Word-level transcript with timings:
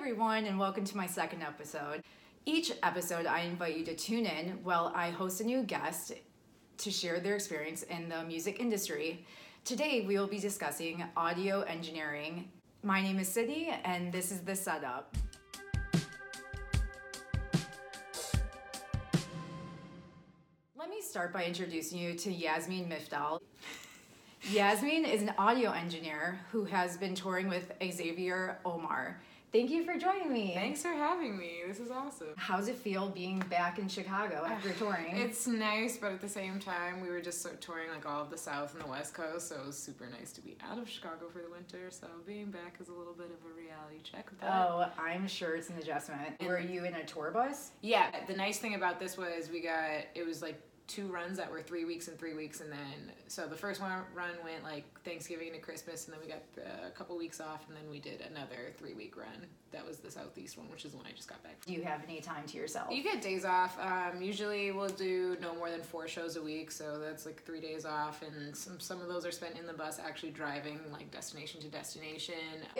everyone, 0.00 0.46
and 0.46 0.58
welcome 0.58 0.82
to 0.82 0.96
my 0.96 1.06
second 1.06 1.42
episode. 1.42 2.02
Each 2.46 2.72
episode, 2.82 3.26
I 3.26 3.40
invite 3.40 3.76
you 3.76 3.84
to 3.84 3.94
tune 3.94 4.24
in 4.24 4.58
while 4.62 4.90
I 4.94 5.10
host 5.10 5.42
a 5.42 5.44
new 5.44 5.62
guest 5.62 6.14
to 6.78 6.90
share 6.90 7.20
their 7.20 7.34
experience 7.34 7.82
in 7.82 8.08
the 8.08 8.24
music 8.24 8.60
industry. 8.60 9.26
Today, 9.62 10.06
we 10.08 10.16
will 10.16 10.26
be 10.26 10.38
discussing 10.38 11.04
audio 11.18 11.60
engineering. 11.60 12.48
My 12.82 13.02
name 13.02 13.18
is 13.18 13.28
Sydney, 13.28 13.78
and 13.84 14.10
this 14.10 14.32
is 14.32 14.40
the 14.40 14.56
setup. 14.56 15.14
Let 20.78 20.88
me 20.88 21.02
start 21.02 21.30
by 21.30 21.44
introducing 21.44 21.98
you 21.98 22.14
to 22.14 22.32
Yasmine 22.32 22.88
Mifdal. 22.88 23.40
Yasmine 24.50 25.04
is 25.04 25.20
an 25.20 25.34
audio 25.36 25.72
engineer 25.72 26.40
who 26.50 26.64
has 26.64 26.96
been 26.96 27.14
touring 27.14 27.48
with 27.48 27.70
Xavier 27.82 28.60
Omar. 28.64 29.20
Thank 29.52 29.70
you 29.70 29.84
for 29.84 29.98
joining 29.98 30.32
me. 30.32 30.52
Thanks 30.54 30.80
for 30.82 30.90
having 30.90 31.36
me. 31.36 31.62
This 31.66 31.80
is 31.80 31.90
awesome. 31.90 32.28
How's 32.36 32.68
it 32.68 32.76
feel 32.76 33.08
being 33.08 33.40
back 33.50 33.80
in 33.80 33.88
Chicago 33.88 34.44
after 34.48 34.70
touring? 34.70 35.16
It's 35.16 35.48
nice, 35.48 35.96
but 35.96 36.12
at 36.12 36.20
the 36.20 36.28
same 36.28 36.60
time, 36.60 37.00
we 37.00 37.08
were 37.08 37.20
just 37.20 37.42
sort 37.42 37.54
of 37.54 37.60
touring 37.60 37.90
like 37.90 38.06
all 38.06 38.22
of 38.22 38.30
the 38.30 38.38
South 38.38 38.74
and 38.74 38.84
the 38.84 38.86
West 38.86 39.12
Coast, 39.12 39.48
so 39.48 39.56
it 39.56 39.66
was 39.66 39.76
super 39.76 40.06
nice 40.06 40.30
to 40.34 40.40
be 40.40 40.56
out 40.70 40.78
of 40.78 40.88
Chicago 40.88 41.28
for 41.32 41.40
the 41.42 41.50
winter. 41.50 41.90
So 41.90 42.06
being 42.24 42.52
back 42.52 42.76
is 42.80 42.90
a 42.90 42.92
little 42.92 43.12
bit 43.12 43.26
of 43.26 43.50
a 43.50 43.54
reality 43.60 44.00
check. 44.04 44.30
But 44.38 44.46
oh, 44.48 44.86
I'm 44.96 45.26
sure 45.26 45.56
it's 45.56 45.68
an 45.68 45.78
adjustment. 45.78 46.40
Were 46.46 46.60
you 46.60 46.84
in 46.84 46.94
a 46.94 47.04
tour 47.04 47.32
bus? 47.32 47.72
yeah, 47.82 48.24
the 48.28 48.34
nice 48.34 48.58
thing 48.58 48.76
about 48.76 49.00
this 49.00 49.16
was 49.18 49.50
we 49.50 49.60
got 49.60 49.90
it 50.14 50.24
was 50.24 50.42
like 50.42 50.62
two 50.90 51.06
runs 51.06 51.38
that 51.38 51.50
were 51.50 51.62
three 51.62 51.84
weeks 51.84 52.08
and 52.08 52.18
three 52.18 52.34
weeks, 52.34 52.60
and 52.60 52.70
then 52.70 53.12
so 53.28 53.46
the 53.46 53.56
first 53.56 53.80
one 53.80 53.92
run 54.12 54.32
went 54.42 54.64
like 54.64 54.84
Thanksgiving 55.04 55.52
to 55.52 55.58
Christmas, 55.58 56.06
and 56.06 56.14
then 56.14 56.20
we 56.20 56.28
got 56.28 56.42
a 56.86 56.90
couple 56.90 57.16
weeks 57.16 57.40
off, 57.40 57.64
and 57.68 57.76
then 57.76 57.88
we 57.88 58.00
did 58.00 58.22
another 58.28 58.72
three 58.76 58.94
week 58.94 59.16
run. 59.16 59.46
That 59.70 59.86
was 59.86 59.98
the 59.98 60.10
Southeast 60.10 60.58
one, 60.58 60.68
which 60.68 60.84
is 60.84 60.90
the 60.90 60.96
one 60.96 61.06
I 61.06 61.12
just 61.12 61.28
got 61.28 61.40
back. 61.44 61.64
Do 61.64 61.72
you 61.72 61.84
have 61.84 62.02
any 62.02 62.20
time 62.20 62.44
to 62.48 62.56
yourself? 62.56 62.90
You 62.90 63.04
get 63.04 63.22
days 63.22 63.44
off. 63.44 63.78
Um, 63.78 64.20
usually 64.20 64.72
we'll 64.72 64.88
do 64.88 65.36
no 65.40 65.54
more 65.54 65.70
than 65.70 65.80
four 65.80 66.08
shows 66.08 66.34
a 66.34 66.42
week, 66.42 66.72
so 66.72 66.98
that's 66.98 67.24
like 67.24 67.44
three 67.44 67.60
days 67.60 67.84
off, 67.84 68.22
and 68.22 68.56
some 68.56 68.80
some 68.80 69.00
of 69.00 69.06
those 69.06 69.24
are 69.24 69.30
spent 69.30 69.56
in 69.56 69.66
the 69.66 69.72
bus, 69.72 70.00
actually 70.04 70.32
driving 70.32 70.80
like 70.92 71.10
destination 71.12 71.60
to 71.60 71.68
destination. 71.68 72.34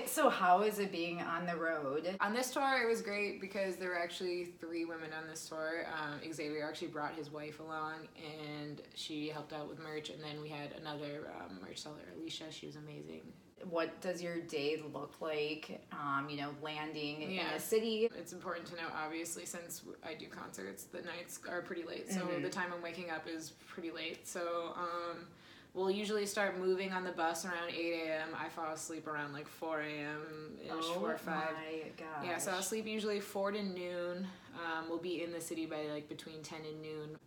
So, 0.07 0.29
how 0.29 0.63
is 0.63 0.81
it 0.81 0.91
being 0.91 1.21
on 1.21 1.47
the 1.47 1.55
road? 1.57 2.17
On 2.21 2.33
this 2.35 2.51
tour, 2.51 2.83
it 2.83 2.89
was 2.89 3.03
great 3.03 3.41
because 3.41 3.77
there 3.77 3.91
were 3.91 3.99
actually 3.99 4.47
three 4.61 4.85
women 4.85 5.11
on 5.17 5.29
this 5.29 5.49
tour. 5.49 5.87
Um, 5.87 6.33
Xavier 6.33 6.67
actually 6.67 6.89
brought 6.89 7.15
his 7.15 7.31
wife 7.31 7.61
along, 7.61 8.00
and 8.17 8.81
she 8.95 9.29
helped 9.29 9.53
out 9.53 9.69
with 9.69 9.79
merch, 9.79 10.11
and 10.11 10.23
then 10.23 10.41
we 10.41 10.49
had 10.49 10.73
another 10.81 11.31
um, 11.41 11.59
merch 11.63 11.79
seller, 11.79 11.97
Alicia. 12.19 12.45
She 12.51 12.67
was 12.67 12.77
amazing. 12.77 13.23
What 13.69 14.01
does 14.01 14.23
your 14.23 14.41
day 14.41 14.81
look 14.95 15.21
like? 15.21 15.83
Um, 15.93 16.29
you 16.31 16.39
know, 16.39 16.51
landing 16.63 17.21
in 17.23 17.31
Yeah. 17.33 17.53
a 17.55 17.61
city. 17.61 18.09
It's 18.17 18.33
important 18.33 18.67
to 18.69 18.77
know, 18.77 18.89
obviously, 18.95 19.45
since 19.45 19.83
I 20.03 20.15
do 20.15 20.27
concerts, 20.29 20.85
the 20.85 21.03
nights 21.03 21.41
are 21.49 21.61
pretty 21.61 21.83
late. 21.85 22.11
So 22.11 22.21
Mhm. 22.21 22.41
the 22.43 22.49
time 22.49 22.73
I'm 22.75 22.81
waking 22.83 23.11
up 23.11 23.29
is 23.29 23.51
pretty 23.69 23.91
late. 23.91 24.27
So 24.27 24.73
um, 24.77 25.27
we'll 25.75 25.91
usually 25.91 26.25
start 26.25 26.57
moving 26.59 26.93
on 26.95 27.05
the 27.05 27.13
bus 27.13 27.45
around 27.45 27.69
8 27.71 27.93
a.m. 28.09 28.29
I 28.35 28.49
fall 28.49 28.73
asleep 28.73 29.07
around 29.07 29.35
like 29.35 29.47
4 29.47 29.83
a.m. 29.83 30.59
ish, 30.65 30.71
4 30.95 31.13
or 31.13 31.19
5. 31.19 31.49
Oh 31.51 31.53
my 31.55 31.89
gosh. 31.99 32.25
Yeah, 32.25 32.39
so 32.39 32.53
I'll 32.53 32.63
sleep 32.63 32.87
usually 32.87 33.21
4 33.21 33.53
to 33.53 33.63
noon. 33.63 34.27
Um, 34.55 34.89
we'll 34.89 34.97
be 34.99 35.23
in 35.23 35.33
the 35.33 35.41
city 35.41 35.67
by 35.67 35.83
like 35.93 36.09
between 36.09 36.43
10 36.43 36.61
and 36.65 36.81
noon. 36.81 37.19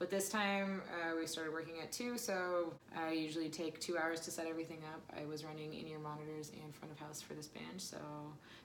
But 0.00 0.08
this 0.08 0.30
time 0.30 0.80
uh, 0.88 1.14
we 1.14 1.26
started 1.26 1.52
working 1.52 1.74
at 1.82 1.92
2, 1.92 2.16
so 2.16 2.72
I 2.96 3.12
usually 3.12 3.50
take 3.50 3.78
two 3.80 3.98
hours 3.98 4.20
to 4.20 4.30
set 4.30 4.46
everything 4.46 4.78
up. 4.94 5.02
I 5.14 5.26
was 5.26 5.44
running 5.44 5.74
in 5.74 5.86
ear 5.86 5.98
monitors 5.98 6.50
and 6.64 6.74
front 6.74 6.90
of 6.90 6.98
house 6.98 7.20
for 7.20 7.34
this 7.34 7.48
band, 7.48 7.76
so 7.76 7.98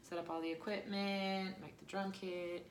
set 0.09 0.17
up 0.17 0.29
all 0.29 0.39
the 0.39 0.49
equipment, 0.49 1.55
make 1.61 1.77
the 1.77 1.83
drum 1.87 2.13
kit, 2.13 2.65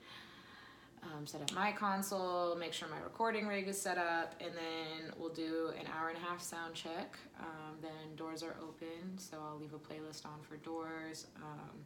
um, 1.02 1.26
set 1.26 1.42
up 1.42 1.52
my 1.52 1.72
console, 1.72 2.56
make 2.56 2.72
sure 2.72 2.88
my 2.88 3.00
recording 3.00 3.46
rig 3.46 3.68
is 3.68 3.78
set 3.78 3.98
up, 3.98 4.34
and 4.40 4.52
then 4.54 5.12
we'll 5.18 5.34
do 5.34 5.70
an 5.78 5.86
hour 5.94 6.08
and 6.08 6.16
a 6.16 6.22
half 6.22 6.40
sound 6.40 6.72
check. 6.72 7.18
Um, 7.40 7.76
then 7.82 8.16
doors 8.16 8.42
are 8.42 8.56
open, 8.62 9.18
so 9.18 9.36
I'll 9.46 9.58
leave 9.58 9.74
a 9.74 9.78
playlist 9.78 10.24
on 10.24 10.40
for 10.40 10.56
doors. 10.56 11.26
Um, 11.36 11.84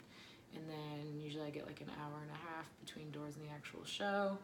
and 0.54 0.62
then 0.70 1.20
usually 1.20 1.44
I 1.44 1.50
get 1.50 1.66
like 1.66 1.80
an 1.80 1.90
hour 2.00 2.22
and 2.22 2.30
a 2.30 2.54
half 2.54 2.70
between 2.84 3.10
doors 3.10 3.34
and 3.34 3.44
the 3.44 3.50
actual 3.50 3.84
show. 3.84 4.38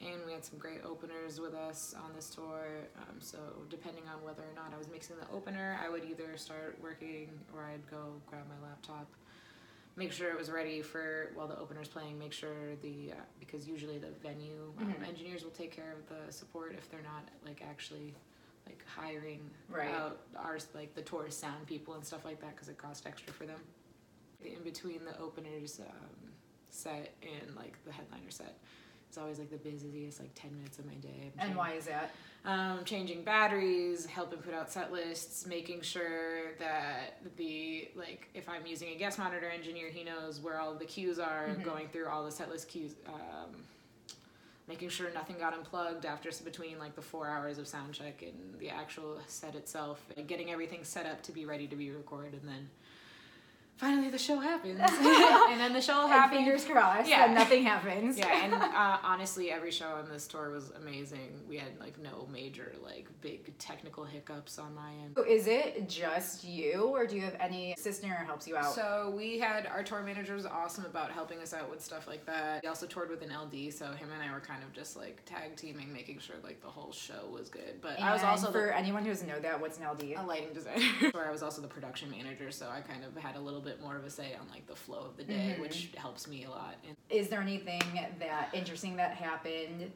And 0.00 0.24
we 0.26 0.32
had 0.32 0.44
some 0.44 0.58
great 0.58 0.80
openers 0.84 1.40
with 1.40 1.52
us 1.54 1.94
on 2.02 2.14
this 2.16 2.30
tour. 2.30 2.66
Um, 2.96 3.16
so 3.20 3.38
depending 3.68 4.04
on 4.08 4.22
whether 4.24 4.42
or 4.42 4.54
not 4.56 4.72
I 4.74 4.78
was 4.78 4.88
mixing 4.88 5.16
the 5.16 5.28
opener, 5.34 5.78
I 5.84 5.90
would 5.90 6.04
either 6.04 6.36
start 6.38 6.78
working 6.82 7.28
or 7.54 7.64
I'd 7.64 7.86
go 7.90 8.14
grab 8.26 8.44
my 8.48 8.66
laptop, 8.66 9.06
make 9.96 10.10
sure 10.10 10.30
it 10.30 10.38
was 10.38 10.50
ready 10.50 10.80
for 10.80 11.32
while 11.34 11.48
the 11.48 11.58
opener's 11.58 11.88
playing. 11.88 12.18
Make 12.18 12.32
sure 12.32 12.76
the 12.80 13.12
uh, 13.12 13.14
because 13.38 13.68
usually 13.68 13.98
the 13.98 14.10
venue 14.22 14.72
um, 14.80 14.94
Mhm. 14.94 15.06
engineers 15.06 15.44
will 15.44 15.50
take 15.50 15.70
care 15.70 15.92
of 15.92 16.06
the 16.08 16.32
support 16.32 16.72
if 16.72 16.90
they're 16.90 17.02
not 17.02 17.28
like 17.44 17.60
actually 17.68 18.14
like 18.66 18.82
hiring 18.86 19.50
Right. 19.68 19.88
out 19.94 20.20
ours 20.36 20.68
like 20.74 20.94
the 20.94 21.02
tour 21.02 21.28
sound 21.30 21.66
people 21.66 21.92
and 21.94 22.04
stuff 22.06 22.24
like 22.24 22.40
that 22.40 22.54
because 22.54 22.68
it 22.70 22.78
costs 22.78 23.04
extra 23.04 23.34
for 23.34 23.44
them. 23.44 23.60
In 24.42 24.62
between 24.62 25.04
the 25.04 25.18
openers 25.20 25.78
um, 25.80 26.32
set 26.70 27.12
and 27.22 27.54
like 27.54 27.76
the 27.84 27.92
headliner 27.92 28.30
set. 28.30 28.56
It's 29.10 29.18
always 29.18 29.40
like 29.40 29.50
the 29.50 29.56
busiest 29.56 30.20
like 30.20 30.30
10 30.36 30.54
minutes 30.54 30.78
of 30.78 30.86
my 30.86 30.94
day. 30.94 31.32
I'm 31.42 31.48
And 31.48 31.56
why 31.56 31.72
is 31.72 31.86
that? 31.86 32.12
um, 32.44 32.84
changing 32.84 33.24
batteries, 33.24 34.06
helping 34.06 34.38
put 34.38 34.54
out 34.54 34.70
set 34.70 34.92
lists, 34.92 35.46
making 35.48 35.80
sure 35.82 36.52
that 36.60 37.18
the 37.36 37.88
like 37.96 38.28
if 38.34 38.48
I'm 38.48 38.64
using 38.66 38.90
a 38.90 38.94
guest 38.94 39.18
monitor 39.18 39.48
engineer, 39.50 39.88
he 39.90 40.04
knows 40.04 40.38
where 40.38 40.60
all 40.60 40.74
the 40.74 40.84
cues 40.84 41.18
are, 41.18 41.48
Mhm. 41.48 41.64
going 41.64 41.88
through 41.88 42.06
all 42.06 42.24
the 42.24 42.30
set 42.30 42.48
list 42.50 42.68
cues. 42.68 42.94
Um, 43.04 43.64
making 44.68 44.88
sure 44.90 45.10
nothing 45.12 45.38
got 45.38 45.54
unplugged 45.54 46.06
after 46.06 46.30
between 46.44 46.78
like 46.78 46.94
the 46.94 47.02
four 47.02 47.26
hours 47.26 47.58
of 47.58 47.66
sound 47.66 47.92
check 47.92 48.22
and 48.22 48.54
the 48.60 48.70
actual 48.70 49.18
set 49.26 49.56
itself, 49.56 50.00
and 50.16 50.28
getting 50.28 50.52
everything 50.52 50.84
set 50.84 51.04
up 51.06 51.20
to 51.24 51.32
be 51.32 51.44
ready 51.46 51.66
to 51.66 51.74
be 51.74 51.90
recorded, 51.90 52.34
and 52.34 52.48
then 52.48 52.70
finally 53.80 54.10
the 54.10 54.18
show 54.18 54.38
happens, 54.38 54.78
and 54.80 55.58
then 55.60 55.72
the 55.72 55.80
show 55.80 56.02
And 56.02 56.12
happens. 56.12 56.36
fingers 56.38 56.64
crossed 56.66 57.08
Yeah. 57.08 57.26
that 57.28 57.34
nothing 57.34 57.62
happens. 57.64 58.18
Yeah, 58.18 58.44
and 58.44 58.54
uh, 58.82 58.98
honestly, 59.02 59.50
every 59.50 59.70
show 59.70 59.86
on 59.88 60.08
this 60.10 60.26
tour 60.26 60.50
was 60.50 60.70
amazing. 60.76 61.40
We 61.48 61.56
had 61.56 61.78
like 61.80 61.98
no 61.98 62.28
major 62.30 62.72
like 62.84 63.08
big 63.22 63.56
technical 63.58 64.04
hiccups 64.04 64.58
on 64.58 64.74
my 64.74 64.90
end. 65.02 65.14
So 65.16 65.24
is 65.24 65.46
it 65.46 65.88
just 65.88 66.44
you, 66.44 66.82
or 66.92 67.06
do 67.06 67.16
you 67.16 67.22
have 67.22 67.36
any 67.40 67.72
assistant 67.72 68.12
or 68.12 68.16
helps 68.16 68.46
you 68.46 68.56
out? 68.56 68.74
So 68.74 69.12
we 69.16 69.38
had 69.38 69.66
our 69.66 69.82
tour 69.82 70.02
manager 70.02 70.34
was 70.34 70.46
awesome 70.46 70.84
about 70.84 71.10
helping 71.10 71.38
us 71.40 71.54
out 71.54 71.70
with 71.70 71.82
stuff 71.82 72.06
like 72.06 72.26
that. 72.26 72.60
He 72.62 72.68
also 72.68 72.86
toured 72.86 73.08
with 73.10 73.22
an 73.22 73.30
LD, 73.30 73.72
so 73.72 73.86
him 73.86 74.08
and 74.12 74.22
I 74.22 74.30
were 74.32 74.40
kind 74.40 74.62
of 74.62 74.72
just 74.74 74.96
like 74.96 75.22
tag 75.24 75.56
teaming, 75.56 75.90
making 75.92 76.18
sure 76.18 76.36
like 76.44 76.60
the 76.60 76.68
whole 76.68 76.92
show 76.92 77.26
was 77.32 77.48
good. 77.48 77.80
But 77.80 77.98
I 77.98 78.12
was 78.12 78.22
also 78.22 78.52
for 78.52 78.66
the, 78.66 78.76
anyone 78.76 79.04
who 79.04 79.10
doesn't 79.10 79.26
know 79.28 79.40
that, 79.40 79.58
what's 79.60 79.78
an 79.78 79.86
LD? 79.90 80.14
a 80.16 80.22
lighting 80.22 80.52
designer. 80.52 80.84
Where 81.12 81.26
I 81.26 81.30
was 81.32 81.42
also 81.42 81.62
the 81.62 81.68
production 81.68 82.10
manager, 82.10 82.50
so 82.50 82.68
I 82.68 82.80
kind 82.80 83.04
of 83.04 83.16
had 83.16 83.36
a 83.36 83.40
little 83.40 83.60
bit 83.60 83.69
more 83.80 83.96
of 83.96 84.04
a 84.04 84.10
say 84.10 84.34
on 84.40 84.48
like 84.50 84.66
the 84.66 84.74
flow 84.74 85.00
of 85.06 85.16
the 85.16 85.24
day, 85.24 85.54
Mhm. 85.56 85.60
which 85.60 85.90
helps 85.96 86.26
me 86.26 86.44
a 86.44 86.50
lot. 86.50 86.76
And 86.86 86.96
Is 87.10 87.28
there 87.28 87.40
anything 87.40 87.82
that 88.18 88.48
interesting 88.54 88.96
that 88.96 89.14
happened? 89.14 89.92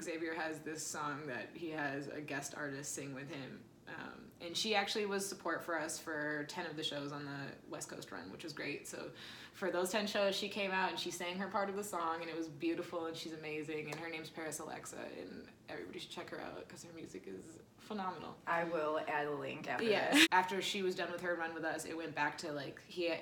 Xavier 0.00 0.34
has 0.34 0.60
this 0.60 0.86
song 0.86 1.26
that 1.26 1.48
he 1.54 1.70
has 1.70 2.08
a 2.08 2.20
guest 2.20 2.54
artist 2.56 2.94
sing 2.94 3.14
with 3.14 3.28
him. 3.28 3.60
Um, 3.88 4.30
and 4.40 4.56
she 4.56 4.74
actually 4.74 5.06
was 5.06 5.26
support 5.26 5.62
for 5.64 5.78
us 5.78 5.98
for 5.98 6.44
10 6.48 6.66
of 6.66 6.76
the 6.76 6.82
shows 6.84 7.10
on 7.10 7.24
the 7.24 7.70
West 7.70 7.88
Coast 7.88 8.10
run, 8.12 8.30
which 8.30 8.44
was 8.44 8.52
great. 8.52 8.86
So 8.86 9.10
for 9.58 9.70
those 9.72 9.90
10 9.90 10.06
shows, 10.06 10.36
she 10.36 10.48
came 10.48 10.70
out 10.70 10.90
and 10.90 10.98
she 10.98 11.10
sang 11.10 11.36
her 11.36 11.48
part 11.48 11.68
of 11.68 11.74
the 11.74 11.82
song, 11.82 12.18
and 12.20 12.30
it 12.30 12.36
was 12.36 12.46
beautiful, 12.48 13.06
and 13.06 13.16
she's 13.16 13.32
amazing. 13.32 13.86
And 13.90 13.96
her 13.96 14.08
name's 14.08 14.30
Paris 14.30 14.60
Alexa, 14.60 14.96
and 15.20 15.46
everybody 15.68 15.98
should 15.98 16.10
check 16.10 16.30
her 16.30 16.40
out 16.40 16.66
because 16.68 16.84
her 16.84 16.90
music 16.94 17.24
is 17.26 17.58
phenomenal. 17.80 18.36
I 18.46 18.64
will 18.64 19.00
add 19.08 19.26
a 19.26 19.32
link 19.32 19.66
after 19.68 19.84
Yeah. 19.84 20.12
this. 20.12 20.26
After 20.32 20.60
she 20.62 20.82
was 20.82 20.94
done 20.94 21.10
with 21.10 21.22
her 21.22 21.34
run 21.36 21.54
with 21.54 21.64
us, 21.64 21.84
it 21.86 21.96
went 21.96 22.14
back 22.14 22.36
to 22.38 22.52
like 22.52 22.78
he 22.86 23.08
uh, 23.10 23.14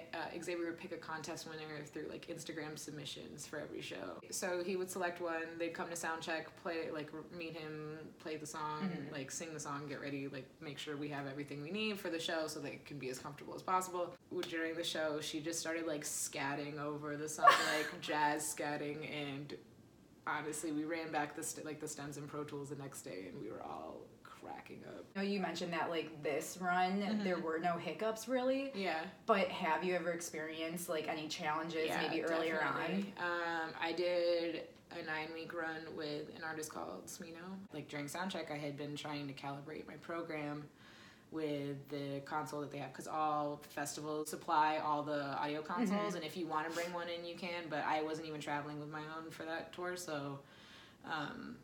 Xavier 0.43 0.67
would 0.67 0.79
pick 0.79 0.91
a 0.93 0.97
contest 0.97 1.49
winner 1.49 1.85
through 1.85 2.07
like 2.11 2.27
Instagram 2.27 2.77
submissions 2.77 3.47
for 3.47 3.59
every 3.61 3.81
show. 3.81 4.19
So 4.31 4.63
he 4.65 4.75
would 4.77 4.91
select 4.91 5.21
one. 5.21 5.45
They'd 5.59 5.73
come 5.73 5.89
to 5.89 5.97
sound 5.97 6.21
check, 6.21 6.49
play 6.63 6.91
like 6.93 7.11
meet 7.37 7.57
him, 7.57 7.97
play 8.19 8.37
the 8.37 8.47
song, 8.47 8.91
Mhm. 8.91 9.13
like 9.13 9.31
sing 9.31 9.55
the 9.55 9.61
song, 9.61 9.87
get 9.89 10.01
ready, 10.01 10.27
like 10.29 10.47
make 10.61 10.79
sure 10.79 10.97
we 10.97 11.09
have 11.09 11.27
everything 11.29 11.63
we 11.63 11.71
need 11.71 11.99
for 12.01 12.11
the 12.11 12.19
show 12.21 12.49
so 12.49 12.59
that 12.61 12.73
it 12.73 12.85
can 12.85 12.99
be 12.99 13.09
as 13.09 13.19
comfortable 13.21 13.55
as 13.55 13.63
possible. 13.63 14.15
During 14.49 14.75
the 14.75 14.85
show, 14.85 15.21
she 15.21 15.41
just 15.41 15.61
started 15.61 15.87
like 15.87 16.05
scatting 16.31 16.79
over 16.81 17.17
the 17.17 17.29
song, 17.29 17.47
like 17.77 18.01
jazz 18.01 18.55
scatting, 18.57 19.09
and 19.11 19.55
honestly, 20.27 20.73
we 20.73 20.85
ran 20.85 21.11
back 21.13 21.37
the 21.37 21.43
st- 21.43 21.67
like 21.67 21.81
the 21.81 21.89
stems 21.89 22.17
and 22.17 22.29
Pro 22.29 22.45
Tools 22.45 22.71
the 22.71 22.77
next 22.77 23.03
day, 23.03 23.27
and 23.33 23.41
we 23.43 23.51
were 23.51 23.63
all 23.63 23.99
cracking 24.23 24.81
up. 24.89 25.05
Know 25.17 25.23
you 25.23 25.41
mentioned 25.41 25.73
that 25.73 25.91
like 25.91 26.23
this 26.23 26.59
run, 26.61 27.01
Mhm. 27.03 27.25
there 27.25 27.39
were 27.39 27.59
no 27.59 27.77
hiccups 27.79 28.29
really. 28.29 28.71
Yeah. 28.75 29.01
But 29.27 29.49
have 29.49 29.83
you 29.83 29.95
ever 29.95 30.13
experienced 30.13 30.89
like 30.89 31.09
any 31.09 31.27
challenges 31.29 31.91
maybe 32.03 32.23
earlier 32.25 32.59
definitely. 32.61 33.13
Um, 33.19 33.71
I 33.81 33.93
did 33.93 34.63
a 34.93 35.03
nine 35.05 35.29
week 35.35 35.53
run 35.53 35.81
with 35.97 36.29
an 36.37 36.45
artist 36.45 36.73
called 36.73 37.07
Smino. 37.07 37.43
Like 37.73 37.89
during 37.89 38.07
soundcheck, 38.07 38.53
I 38.53 38.57
had 38.57 38.77
been 38.77 38.95
trying 38.95 39.27
to 39.27 39.35
calibrate 39.35 39.87
my 39.89 39.95
program 39.95 40.65
with 41.33 41.89
the 41.89 42.21
console 42.25 42.61
that 42.61 42.71
they 42.71 42.79
have 42.79 42.93
because 42.93 43.09
all 43.09 43.61
festivals 43.71 44.31
supply 44.31 44.79
all 44.85 45.03
the 45.03 45.25
audio 45.39 45.61
consoles 45.61 46.15
and 46.15 46.25
if 46.25 46.37
you 46.37 46.47
want 46.47 46.69
to 46.69 46.75
bring 46.75 46.91
one 46.93 47.09
in 47.09 47.25
you 47.27 47.35
can 47.35 47.65
but 47.69 47.85
i 47.87 48.01
wasn't 48.03 48.27
even 48.27 48.41
traveling 48.41 48.79
with 48.79 48.89
my 48.91 49.03
own 49.19 49.31
for 49.31 49.43
that 49.45 49.73
tour 49.73 49.97
so 49.97 50.39
um, 51.05 51.57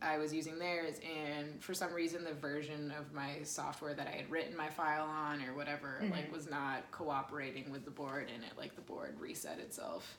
i 0.00 0.16
was 0.16 0.32
using 0.32 0.58
theirs 0.58 0.96
and 1.04 1.62
for 1.62 1.74
some 1.74 1.92
reason 1.92 2.24
the 2.24 2.32
version 2.32 2.92
of 2.98 3.12
my 3.12 3.36
software 3.44 3.92
that 3.94 4.06
i 4.08 4.10
had 4.16 4.30
written 4.30 4.56
my 4.56 4.68
file 4.68 5.04
on 5.04 5.42
or 5.44 5.54
whatever 5.54 6.02
like 6.10 6.32
was 6.32 6.48
not 6.50 6.90
cooperating 6.90 7.70
with 7.70 7.84
the 7.84 7.90
board 7.90 8.28
and 8.34 8.42
it 8.42 8.52
like 8.56 8.74
the 8.74 8.82
board 8.82 9.14
reset 9.20 9.58
itself. 9.58 10.16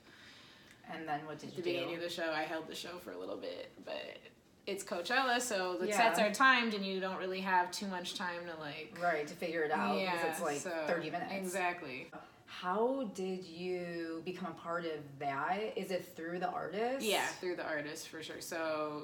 And 0.94 1.08
then 1.08 1.26
what 1.26 1.40
did 1.40 1.50
at 1.50 1.58
you 1.58 1.64
the 1.64 1.70
beginning 1.72 1.96
of 1.96 2.02
the 2.02 2.10
show 2.10 2.32
i 2.32 2.44
held 2.44 2.68
the 2.68 2.76
show 2.76 2.98
for 3.00 3.12
a 3.12 3.18
little 3.18 3.38
bit 3.38 3.72
but 3.86 4.18
it's 4.66 4.84
coachella 4.84 5.42
so 5.42 5.76
the 5.78 5.88
Yeah. 5.88 5.98
sets 5.98 6.20
are 6.20 6.32
timed 6.32 6.74
and 6.74 6.86
you 6.86 7.00
don't 7.00 7.18
really 7.18 7.42
have 7.42 7.70
too 7.72 7.88
much 7.88 8.16
time 8.16 8.46
to 8.46 8.60
like 8.62 8.98
Right, 9.02 9.28
to 9.28 9.34
figure 9.34 9.64
it 9.64 9.72
out 9.72 9.96
because 9.96 10.02
yeah 10.02 10.32
it's 10.32 10.42
like 10.42 10.58
so- 10.60 10.84
30 10.88 11.10
minutes. 11.12 11.32
exactly 11.34 12.10
How 12.46 13.10
did 13.16 13.44
you 13.46 14.22
become 14.26 14.52
a 14.52 14.54
part 14.62 14.86
of 14.86 15.00
that? 15.18 15.74
Is 15.76 15.90
it 15.90 16.06
through 16.16 16.40
the 16.40 16.50
artist? 16.50 17.06
yeah 17.06 17.26
through 17.42 17.56
the 17.58 17.66
artist 17.66 18.08
for 18.10 18.22
sure 18.24 18.40
so 18.42 19.04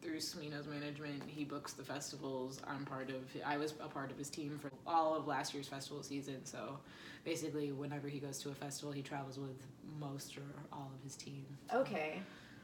through 0.00 0.18
Smino's 0.18 0.68
management, 0.68 1.24
he 1.26 1.42
books 1.44 1.72
the 1.72 1.82
festivals. 1.82 2.60
I'm 2.68 2.84
part 2.84 3.10
of. 3.10 3.16
I 3.44 3.56
was 3.56 3.72
a 3.82 3.88
part 3.88 4.12
of 4.12 4.16
his 4.16 4.30
team 4.30 4.56
for 4.62 4.70
all 4.86 5.16
of 5.16 5.26
last 5.26 5.52
year's 5.52 5.66
festival 5.66 6.04
season. 6.04 6.44
So, 6.44 6.78
basically, 7.24 7.72
whenever 7.72 8.06
he 8.08 8.20
goes 8.20 8.38
to 8.42 8.50
a 8.50 8.54
festival, 8.54 8.92
he 8.92 9.02
travels 9.02 9.40
with 9.40 9.60
most 9.98 10.38
or 10.38 10.42
all 10.72 10.92
of 10.96 11.02
his 11.02 11.16
team. 11.16 11.44
Okay. 11.74 12.22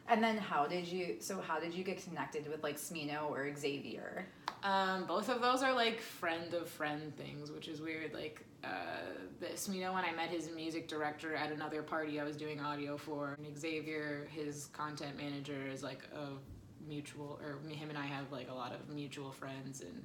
And 0.08 0.22
then 0.22 0.36
how 0.36 0.66
did 0.66 0.86
you 0.86 1.16
so 1.20 1.40
how 1.40 1.58
did 1.58 1.72
you 1.72 1.82
get 1.82 2.02
connected 2.02 2.46
with 2.48 2.62
like 2.62 2.76
Smino 2.76 3.30
or 3.30 3.54
Xavier? 3.56 4.26
Um, 4.62 5.06
both 5.06 5.28
of 5.28 5.40
those 5.40 5.62
are 5.62 5.74
like 5.74 6.00
friend 6.00 6.52
of 6.54 6.68
friend 6.68 7.14
things, 7.16 7.50
which 7.50 7.68
is 7.68 7.80
weird. 7.80 8.12
Like 8.12 8.44
uh, 8.62 8.68
the 9.40 9.46
Smino, 9.48 9.94
when 9.94 10.04
I 10.04 10.12
met 10.12 10.30
his 10.30 10.50
music 10.50 10.88
director 10.88 11.34
at 11.34 11.52
another 11.52 11.82
party 11.82 12.20
I 12.20 12.24
was 12.24 12.36
doing 12.36 12.60
audio 12.60 12.96
for, 12.96 13.36
and 13.38 13.58
Xavier, 13.58 14.26
his 14.30 14.66
content 14.72 15.16
manager, 15.16 15.66
is 15.70 15.82
like 15.82 16.02
a 16.14 16.28
mutual, 16.88 17.38
or 17.42 17.58
him 17.70 17.88
and 17.90 17.98
I 17.98 18.06
have 18.06 18.30
like 18.32 18.48
a 18.50 18.54
lot 18.54 18.72
of 18.72 18.88
mutual 18.88 19.30
friends, 19.30 19.80
and 19.80 20.02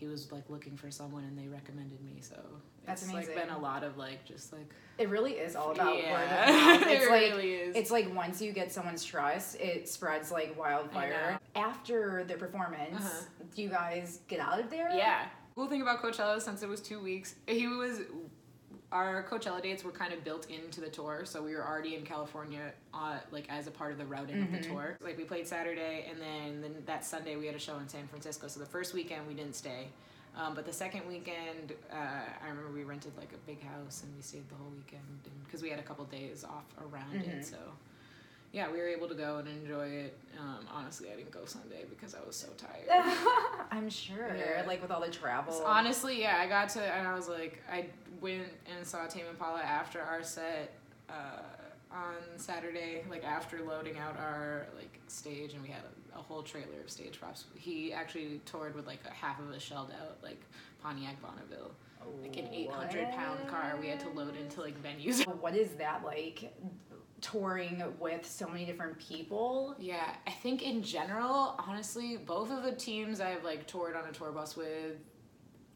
he 0.00 0.06
was 0.06 0.32
like 0.32 0.48
looking 0.48 0.76
for 0.76 0.90
someone, 0.90 1.24
and 1.24 1.38
they 1.38 1.46
recommended 1.46 2.00
me. 2.02 2.20
So 2.22 2.34
That's 2.86 3.02
it's 3.04 3.12
like 3.12 3.34
been 3.34 3.50
a 3.50 3.58
lot 3.58 3.84
of 3.84 3.98
like 3.98 4.24
just 4.24 4.52
like 4.52 4.68
It 4.98 5.08
really 5.10 5.32
is 5.32 5.54
all 5.54 5.72
about 5.72 5.94
word 5.94 6.04
of 6.04 6.10
mouth. 6.48 6.82
It's 6.86 7.04
It 7.04 7.10
like 7.10 7.20
really 7.32 7.52
is. 7.52 7.76
it's 7.76 7.90
like 7.90 8.12
once 8.14 8.40
you 8.40 8.52
get 8.52 8.72
someone's 8.72 9.04
trust, 9.04 9.56
it 9.60 9.88
spreads 9.88 10.32
like 10.32 10.58
wildfire. 10.58 11.38
After 11.54 12.24
the 12.26 12.34
performance, 12.34 12.96
Uh-huh. 13.04 13.44
do 13.54 13.62
you 13.62 13.68
guys 13.68 14.20
get 14.26 14.40
out 14.40 14.58
of 14.58 14.70
there? 14.70 14.90
Yeah. 14.96 15.26
Cool 15.54 15.66
thing 15.68 15.82
about 15.82 16.00
Coachella, 16.02 16.40
since 16.40 16.62
it 16.62 16.68
was 16.68 16.80
two 16.80 17.00
weeks, 17.02 17.34
he 17.46 17.66
was. 17.68 18.00
Our 18.92 19.22
Coachella 19.22 19.62
dates 19.62 19.84
were 19.84 19.92
kind 19.92 20.12
of 20.12 20.24
built 20.24 20.50
into 20.50 20.80
the 20.80 20.88
tour, 20.88 21.22
so 21.24 21.40
we 21.40 21.54
were 21.54 21.64
already 21.64 21.94
in 21.94 22.04
California, 22.04 22.72
uh, 22.92 23.18
like 23.30 23.46
as 23.48 23.68
a 23.68 23.70
part 23.70 23.92
of 23.92 23.98
the 23.98 24.04
routing 24.04 24.42
of 24.42 24.50
the 24.50 24.60
tour. 24.68 24.96
Like 25.00 25.16
we 25.16 25.24
played 25.24 25.46
Saturday, 25.46 26.06
and 26.10 26.20
then, 26.20 26.60
then 26.60 26.82
that 26.86 27.04
Sunday 27.04 27.36
we 27.36 27.46
had 27.46 27.54
a 27.54 27.58
show 27.60 27.76
in 27.78 27.88
San 27.88 28.08
Francisco. 28.08 28.48
So 28.48 28.58
the 28.58 28.66
first 28.66 28.92
weekend 28.92 29.28
we 29.28 29.34
didn't 29.34 29.54
stay, 29.54 29.86
um, 30.36 30.54
but 30.54 30.66
the 30.66 30.72
second 30.72 31.06
weekend, 31.08 31.72
uh, 31.92 31.94
I 31.96 32.48
remember 32.48 32.72
we 32.72 32.82
rented 32.82 33.12
like 33.16 33.32
a 33.32 33.46
big 33.46 33.62
house 33.62 34.02
and 34.02 34.14
we 34.16 34.22
stayed 34.22 34.48
the 34.48 34.56
whole 34.56 34.72
weekend 34.76 35.02
because 35.44 35.62
we 35.62 35.70
had 35.70 35.78
a 35.78 35.82
couple 35.82 36.04
days 36.06 36.44
off 36.44 36.64
around 36.80 37.14
it. 37.14 37.44
So 37.44 37.58
yeah, 38.52 38.70
we 38.70 38.78
were 38.78 38.88
able 38.88 39.08
to 39.08 39.14
go 39.14 39.36
and 39.36 39.48
enjoy 39.48 39.86
it. 39.86 40.18
Um, 40.38 40.66
honestly, 40.72 41.08
I 41.12 41.16
didn't 41.16 41.30
go 41.30 41.44
Sunday 41.44 41.84
because 41.88 42.14
I 42.14 42.18
was 42.26 42.34
so 42.34 42.48
tired. 42.56 43.04
I'm 43.70 43.88
sure. 43.88 44.34
Yeah. 44.36 44.64
Like 44.66 44.82
with 44.82 44.90
all 44.90 45.00
the 45.00 45.10
travel. 45.10 45.62
Honestly, 45.64 46.20
yeah, 46.20 46.38
I 46.40 46.48
got 46.48 46.68
to, 46.70 46.82
and 46.82 47.06
I 47.06 47.14
was 47.14 47.28
like, 47.28 47.62
I 47.70 47.86
went 48.20 48.48
and 48.74 48.84
saw 48.84 49.06
Tame 49.06 49.26
Impala 49.30 49.60
after 49.60 50.00
our 50.00 50.22
set 50.22 50.72
uh, 51.08 51.42
on 51.92 52.16
Saturday, 52.36 53.04
like 53.08 53.24
after 53.24 53.62
loading 53.62 53.98
out 53.98 54.16
our 54.18 54.66
like 54.76 54.98
stage, 55.06 55.54
and 55.54 55.62
we 55.62 55.68
had 55.68 55.82
a, 56.14 56.18
a 56.18 56.22
whole 56.22 56.42
trailer 56.42 56.80
of 56.82 56.90
stage 56.90 57.20
props. 57.20 57.44
He 57.54 57.92
actually 57.92 58.40
toured 58.46 58.74
with 58.74 58.86
like 58.86 59.00
a 59.08 59.12
half 59.12 59.38
of 59.38 59.50
a 59.50 59.60
shelled 59.60 59.92
out 60.02 60.18
like 60.22 60.42
Pontiac 60.82 61.16
Bonneville, 61.22 61.70
like 62.22 62.36
an 62.36 62.48
800 62.52 63.10
pound 63.12 63.46
car. 63.48 63.76
We 63.80 63.88
had 63.88 64.00
to 64.00 64.08
load 64.08 64.34
into 64.36 64.60
like 64.60 64.80
venues. 64.82 65.24
What 65.40 65.54
is 65.54 65.70
that 65.74 66.02
like? 66.04 66.52
Touring 67.20 67.82
with 67.98 68.26
so 68.26 68.48
many 68.48 68.64
different 68.64 68.98
people. 68.98 69.74
Yeah, 69.78 70.14
I 70.26 70.30
think 70.30 70.62
in 70.62 70.82
general, 70.82 71.54
honestly, 71.66 72.16
both 72.16 72.50
of 72.50 72.62
the 72.62 72.72
teams 72.72 73.20
I've 73.20 73.44
like 73.44 73.66
toured 73.66 73.94
on 73.96 74.08
a 74.08 74.12
tour 74.12 74.32
bus 74.32 74.56
with, 74.56 74.96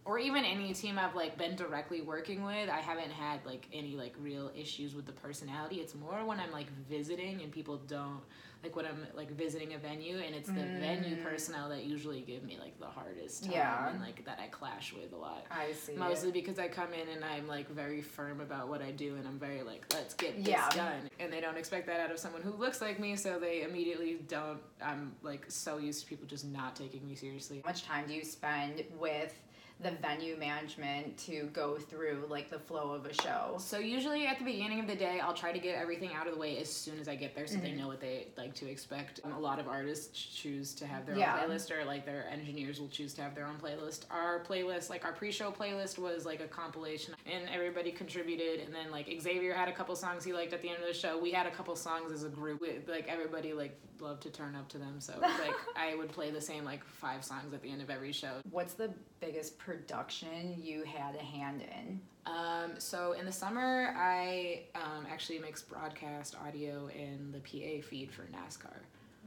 or 0.04 0.18
even 0.18 0.44
any 0.44 0.72
team 0.74 0.98
I've 0.98 1.14
like 1.14 1.38
been 1.38 1.56
directly 1.56 2.02
working 2.02 2.44
with, 2.44 2.68
I 2.68 2.80
haven't 2.80 3.10
had 3.10 3.44
like 3.46 3.66
any 3.72 3.96
like 3.96 4.14
real 4.18 4.50
issues 4.56 4.94
with 4.94 5.06
the 5.06 5.12
personality. 5.12 5.76
It's 5.76 5.94
more 5.94 6.24
when 6.24 6.40
I'm 6.40 6.52
like 6.52 6.70
visiting 6.88 7.40
and 7.42 7.50
people 7.50 7.78
don't 7.88 8.20
like 8.62 8.76
when 8.76 8.86
I'm 8.86 9.06
like 9.14 9.30
visiting 9.30 9.74
a 9.74 9.78
venue 9.78 10.18
and 10.18 10.34
it's 10.34 10.48
the 10.48 10.54
venue 10.54 11.16
mm. 11.16 11.22
personnel 11.22 11.68
that 11.68 11.84
usually 11.84 12.22
give 12.22 12.42
me 12.42 12.56
like 12.58 12.78
the 12.80 12.86
hardest 12.86 13.44
time 13.44 13.52
Yeah. 13.52 13.90
and 13.90 14.00
like 14.00 14.24
that 14.24 14.40
I 14.42 14.46
clash 14.48 14.94
with 14.94 15.12
a 15.12 15.16
lot. 15.16 15.44
I 15.50 15.72
see. 15.72 15.94
Mostly 15.94 16.32
because 16.32 16.58
I 16.58 16.68
come 16.68 16.94
in 16.94 17.08
and 17.14 17.22
I'm 17.24 17.46
like 17.46 17.68
very 17.68 18.00
firm 18.00 18.40
about 18.40 18.68
what 18.68 18.80
I 18.80 18.90
do 18.90 19.16
and 19.16 19.28
I'm 19.28 19.38
very 19.38 19.62
like, 19.62 19.84
let's 19.92 20.14
get 20.14 20.42
this 20.42 20.54
done. 20.74 21.10
And 21.20 21.30
they 21.30 21.42
don't 21.42 21.58
expect 21.58 21.86
that 21.88 22.00
out 22.00 22.10
of 22.10 22.18
someone 22.18 22.40
who 22.40 22.52
looks 22.52 22.80
like 22.80 22.98
me, 22.98 23.16
so 23.16 23.38
they 23.38 23.62
immediately 23.62 24.18
don't. 24.28 24.60
I'm 24.82 25.14
like 25.22 25.44
so 25.48 25.76
used 25.76 26.00
to 26.00 26.06
people 26.06 26.26
just 26.26 26.46
not 26.46 26.74
taking 26.74 27.06
me 27.06 27.14
seriously. 27.14 27.60
How 27.62 27.70
much 27.70 27.84
time 27.84 28.06
do 28.06 28.14
you 28.14 28.24
spend 28.24 28.82
with 28.98 29.34
the 29.80 29.90
venue 30.00 30.36
management 30.36 31.18
to 31.18 31.44
go 31.52 31.76
through 31.76 32.24
like 32.30 32.48
the 32.48 32.58
flow 32.58 32.92
of 32.92 33.06
a 33.06 33.12
show? 33.12 33.56
So 33.58 33.78
usually 33.78 34.26
at 34.26 34.38
the 34.38 34.44
beginning 34.44 34.80
of 34.80 34.86
the 34.86 34.94
day, 34.94 35.20
I'll 35.20 35.34
try 35.34 35.52
to 35.52 35.58
get 35.58 35.76
everything 35.76 36.12
out 36.14 36.26
of 36.26 36.34
the 36.34 36.38
way 36.40 36.58
as 36.58 36.70
soon 36.72 36.98
as 37.00 37.08
I 37.08 37.16
get 37.16 37.34
there, 37.34 37.46
so 37.46 37.54
Mm-hmm. 37.56 37.64
they 37.64 37.72
know 37.72 37.88
what 37.88 38.00
they 38.00 38.28
like 38.36 38.54
to 38.54 38.68
expect. 38.70 39.20
Um, 39.24 39.32
a 39.32 39.38
lot 39.38 39.58
of 39.58 39.68
artists 39.68 40.18
choose 40.34 40.74
to 40.74 40.86
have 40.86 41.06
their 41.06 41.16
Yeah. 41.16 41.40
own 41.42 41.50
playlist, 41.50 41.70
or 41.70 41.84
like 41.84 42.06
their 42.06 42.26
engineers 42.30 42.80
will 42.80 42.88
choose 42.88 43.12
to 43.14 43.22
have 43.22 43.34
their 43.34 43.46
own 43.46 43.56
playlist. 43.56 44.04
Our 44.10 44.40
playlist, 44.44 44.90
like 44.90 45.04
our 45.04 45.12
pre-show 45.12 45.50
playlist, 45.50 45.98
was 45.98 46.24
like 46.24 46.40
a 46.40 46.46
compilation, 46.48 47.14
and 47.26 47.48
everybody 47.52 47.90
contributed. 47.92 48.60
And 48.60 48.74
then 48.74 48.90
like 48.90 49.06
Xavier 49.20 49.52
had 49.54 49.68
a 49.68 49.72
couple 49.72 49.94
songs 49.96 50.24
he 50.24 50.32
liked 50.32 50.52
at 50.52 50.62
the 50.62 50.68
end 50.70 50.78
of 50.80 50.86
the 50.86 50.94
show. 50.94 51.18
We 51.18 51.32
had 51.32 51.46
a 51.46 51.50
couple 51.50 51.74
songs 51.76 52.12
as 52.12 52.24
a 52.24 52.28
group. 52.28 52.60
With, 52.60 52.88
like 52.88 53.08
everybody 53.08 53.52
like 53.52 53.78
loved 54.00 54.22
to 54.22 54.30
turn 54.30 54.54
up 54.54 54.68
to 54.68 54.78
them, 54.78 55.00
so 55.00 55.14
like 55.20 55.54
I 55.76 55.94
would 55.96 56.10
play 56.10 56.30
the 56.30 56.40
same 56.40 56.64
like 56.64 56.84
five 56.84 57.24
songs 57.24 57.52
at 57.54 57.62
the 57.62 57.70
end 57.70 57.82
of 57.82 57.90
every 57.90 58.12
show. 58.12 58.34
What's 58.50 58.74
the 58.74 58.92
biggest 59.20 59.58
production 59.64 60.56
you 60.62 60.84
had 60.84 61.14
a 61.16 61.22
hand 61.22 61.62
in? 61.62 62.00
Um, 62.26 62.72
so 62.78 63.12
in 63.12 63.26
the 63.26 63.32
summer, 63.32 63.94
I 63.96 64.62
um, 64.74 65.06
actually 65.10 65.38
mix 65.38 65.62
broadcast 65.62 66.36
audio 66.46 66.88
in 66.88 67.32
the 67.32 67.40
PA 67.40 67.86
feed 67.86 68.10
for 68.12 68.22
NASCAR. 68.22 68.76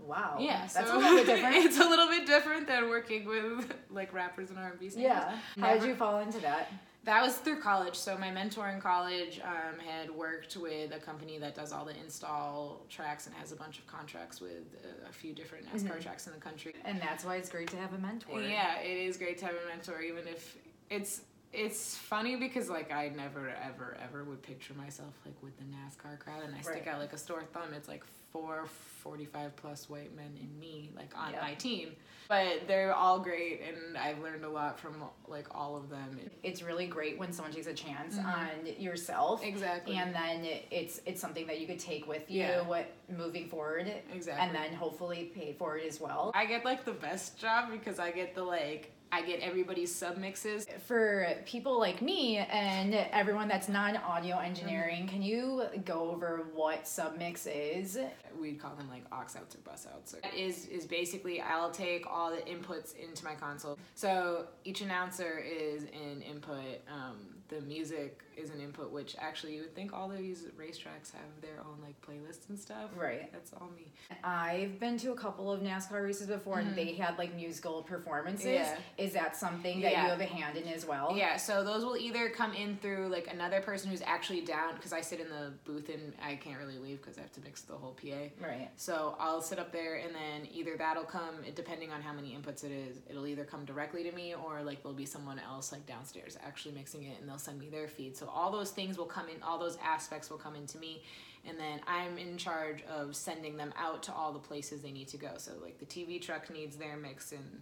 Wow. 0.06 0.38
Yeah, 0.40 0.68
That's 0.74 0.90
so 0.90 0.98
a 0.98 1.00
little 1.00 1.18
bit 1.18 1.26
different. 1.36 1.56
it's 1.66 1.78
a 1.80 1.88
little 1.88 2.08
bit 2.08 2.26
different 2.26 2.68
than 2.68 2.90
working 2.90 3.26
with 3.26 3.74
like 3.90 4.14
rappers 4.14 4.50
and 4.50 4.60
R&B 4.60 4.90
singers. 4.90 5.04
yeah. 5.04 5.38
How 5.60 5.74
did 5.74 5.84
you 5.84 5.96
fall 5.96 6.20
into 6.20 6.40
that? 6.42 6.72
That 7.08 7.24
was 7.24 7.38
through 7.38 7.62
college. 7.62 7.96
So 7.96 8.18
my 8.18 8.32
mentor 8.32 8.68
in 8.68 8.82
college 8.82 9.40
um, 9.42 9.80
had 9.80 10.12
worked 10.12 10.58
with 10.58 10.94
a 10.94 11.00
company 11.00 11.38
that 11.38 11.56
does 11.56 11.72
all 11.72 11.86
the 11.86 11.96
install 12.04 12.82
tracks 12.90 13.28
and 13.28 13.36
has 13.38 13.54
a 13.54 13.56
bunch 13.56 13.80
of 13.80 13.88
contracts 13.88 14.42
with 14.42 14.76
uh, 14.84 15.08
a 15.10 15.14
few 15.14 15.34
different 15.34 15.74
NASCAR 15.74 16.02
tracks 16.02 16.28
in 16.28 16.34
the 16.34 16.40
country. 16.40 16.74
And 16.84 17.00
that's 17.00 17.24
why 17.24 17.38
it's 17.38 17.48
great 17.48 17.70
to 17.70 17.78
have 17.78 17.94
a 17.94 17.98
mentor. 17.98 18.42
Yeah, 18.42 18.82
it 18.82 18.98
is 19.08 19.16
great 19.16 19.38
to 19.38 19.46
have 19.46 19.56
a 19.56 19.68
mentor, 19.70 20.02
even 20.02 20.28
if 20.28 20.58
it's 20.90 21.22
it's 21.54 21.96
funny 21.96 22.36
because 22.36 22.70
like 22.70 22.92
I 22.92 23.10
never 23.16 23.50
ever 23.50 23.98
ever 24.04 24.24
would 24.26 24.42
picture 24.44 24.74
myself 24.74 25.14
like 25.26 25.36
with 25.42 25.58
the 25.58 25.64
NASCAR 25.66 26.20
crowd, 26.20 26.44
and 26.44 26.54
I 26.56 26.62
stick 26.62 26.86
Right. 26.86 26.88
out 26.88 27.00
like 27.00 27.14
a 27.14 27.18
sore 27.18 27.44
thumb. 27.54 27.74
It's 27.74 27.88
like 27.88 28.04
four 28.32 28.66
45 29.02 29.56
plus 29.56 29.90
white 29.90 30.14
men 30.16 30.38
and 30.40 30.60
me 30.60 30.92
like 30.96 31.18
on 31.18 31.32
Yeah. 31.32 31.42
my 31.42 31.54
team, 31.54 31.96
but 32.28 32.68
they're 32.68 32.94
all 32.94 33.20
great, 33.20 33.62
and 33.62 33.98
I've 33.98 34.20
learned 34.20 34.44
a 34.44 34.50
lot 34.50 34.78
from 34.78 35.02
like 35.30 35.48
all 35.56 35.78
of 35.78 35.90
them. 35.90 36.20
It's 36.44 36.62
really 36.62 36.86
great 36.88 37.18
when 37.18 37.32
someone 37.32 37.54
takes 37.54 37.68
a 37.68 37.74
chance 37.74 38.18
on 38.18 38.50
yourself. 38.78 39.40
Mm-hmm. 39.40 39.50
Exactly. 39.50 39.96
And 39.96 40.14
then 40.14 40.46
it's 40.70 41.00
it's 41.06 41.22
something 41.22 41.48
that 41.48 41.62
you 41.62 41.68
could 41.68 41.80
take 41.80 42.06
with 42.08 42.30
you 42.30 42.42
Yeah. 42.42 42.84
moving 43.10 43.48
forward. 43.48 43.90
Exactly. 44.14 44.46
And 44.46 44.54
then 44.54 44.74
hopefully 44.78 45.32
pay 45.34 45.54
for 45.54 45.78
it 45.78 45.88
as 45.88 46.02
well. 46.02 46.32
I 46.36 46.46
get 46.46 46.66
like 46.66 46.84
the 46.84 46.92
best 46.92 47.38
job 47.40 47.72
because 47.72 48.00
I 48.00 48.12
get 48.12 48.36
the 48.36 48.44
like 48.44 48.92
I 49.12 49.22
get 49.22 49.40
everybody's 49.40 49.94
sub 49.94 50.18
mixes. 50.18 50.66
For 50.86 51.28
people 51.46 51.80
like 51.80 52.02
me 52.02 52.38
and 52.38 52.94
everyone 52.94 53.48
that's 53.48 53.70
non 53.70 53.96
audio 53.98 54.38
engineering, 54.38 55.04
Mm-hmm. 55.04 55.08
can 55.08 55.22
you 55.22 55.64
go 55.86 56.12
over 56.12 56.48
what 56.54 56.84
submix 56.84 57.48
is? 57.48 57.98
we 58.40 58.54
call 58.54 58.76
them 58.76 58.88
like 58.90 59.04
aux 59.12 59.36
outs 59.40 59.56
or 59.56 59.60
bus 59.64 59.88
outs. 59.94 60.12
That 60.22 60.34
is 60.36 60.68
is 60.68 60.86
basically 60.86 61.42
I'll 61.42 61.72
take 61.72 62.06
all 62.08 62.30
the 62.30 62.42
inputs 62.42 62.94
into 62.96 63.24
my 63.24 63.34
console. 63.34 63.78
So 63.96 64.46
each 64.64 64.82
announcer 64.82 65.40
is 65.40 65.84
an 65.86 66.22
input. 66.22 66.82
Um, 66.88 67.18
the 67.50 67.62
music 67.62 68.22
is 68.36 68.52
an 68.52 68.62
input, 68.62 68.92
which 68.92 69.16
actually 69.20 69.56
you 69.56 69.62
would 69.62 69.74
think 69.74 69.94
all 69.94 70.12
of 70.12 70.18
these 70.18 70.44
racetracks 70.60 71.12
have 71.12 71.42
their 71.42 71.60
own 71.62 71.78
like 71.82 72.00
playlists 72.02 72.50
and 72.50 72.60
stuff. 72.60 72.92
Right. 72.96 73.32
That's 73.32 73.52
all 73.54 73.70
me. 73.76 73.92
I've 74.24 74.80
been 74.80 74.98
to 75.00 75.12
a 75.12 75.16
couple 75.16 75.52
of 75.52 75.62
NASCAR 75.62 76.04
races 76.04 76.28
before, 76.28 76.60
and 76.60 76.68
mm-hmm. 76.68 76.76
they 76.76 76.94
had 76.94 77.18
like 77.18 77.36
musical 77.36 77.82
performances. 77.82 78.46
Yeah. 78.46 78.78
Is 78.98 79.14
that 79.14 79.36
something 79.36 79.82
that 79.82 79.92
Yeah. 79.92 80.04
you 80.04 80.10
have 80.10 80.22
a 80.22 80.26
hand 80.26 80.58
in 80.58 80.68
as 80.68 80.86
well? 80.86 81.14
Yeah, 81.16 81.38
so 81.38 81.64
those 81.64 81.84
will 81.84 81.98
either 81.98 82.30
come 82.30 82.54
in 82.54 82.78
through 82.78 83.08
like 83.08 83.32
another 83.32 83.62
person 83.62 83.90
who's 83.90 84.04
actually 84.04 84.42
down 84.42 84.76
because 84.76 84.94
I 84.94 85.02
sit 85.02 85.20
in 85.20 85.30
the 85.30 85.54
booth 85.66 85.90
and 85.90 86.14
I 86.24 86.36
can't 86.36 86.60
really 86.60 86.78
leave 86.78 87.02
because 87.02 87.18
I 87.18 87.22
have 87.22 87.32
to 87.34 87.42
mix 87.42 87.62
the 87.62 87.74
whole 87.74 87.98
PA. 88.02 88.46
Right. 88.46 88.70
So 88.76 89.16
I'll 89.20 89.42
sit 89.42 89.58
up 89.60 89.72
there 89.72 89.96
and 89.96 90.14
then 90.14 90.48
either 90.54 90.76
that'll 90.78 91.04
come 91.04 91.36
depending 91.56 91.92
on 91.92 92.02
how 92.02 92.14
many 92.14 92.38
inputs 92.38 92.64
it 92.64 92.72
is. 92.72 93.00
It'll 93.10 93.28
either 93.28 93.46
come 93.46 93.66
directly 93.66 94.04
to 94.04 94.12
me 94.12 94.36
or 94.36 94.62
like 94.62 94.84
there'll 94.84 94.96
be 94.96 95.06
someone 95.06 95.40
else 95.40 95.72
like 95.72 95.86
downstairs 95.88 96.38
actually 96.46 96.76
mixing 96.76 97.04
it 97.04 97.20
and 97.20 97.28
they'll 97.28 97.37
send 97.40 97.60
me 97.60 97.70
their 97.70 97.88
feed. 97.88 98.16
So 98.18 98.30
all 98.34 98.52
those 98.52 98.72
things 98.72 98.98
will 98.98 99.06
come 99.06 99.28
in, 99.30 99.42
all 99.44 99.58
those 99.58 99.78
aspects 99.84 100.30
will 100.30 100.38
come 100.38 100.56
into 100.56 100.78
me. 100.78 101.04
And 101.48 101.58
then 101.58 101.80
I'm 101.88 102.18
in 102.18 102.38
charge 102.38 102.84
of 102.84 103.16
sending 103.16 103.56
them 103.56 103.74
out 103.78 104.04
to 104.04 104.14
all 104.14 104.34
the 104.34 104.40
places 104.40 104.82
they 104.82 104.92
need 104.92 105.08
to 105.10 105.18
go. 105.18 105.32
So 105.38 105.54
like 105.62 105.80
the 105.80 105.86
TV 105.86 106.22
truck 106.22 106.50
needs 106.50 106.76
their 106.76 106.98
mix 106.98 107.32
and 107.32 107.62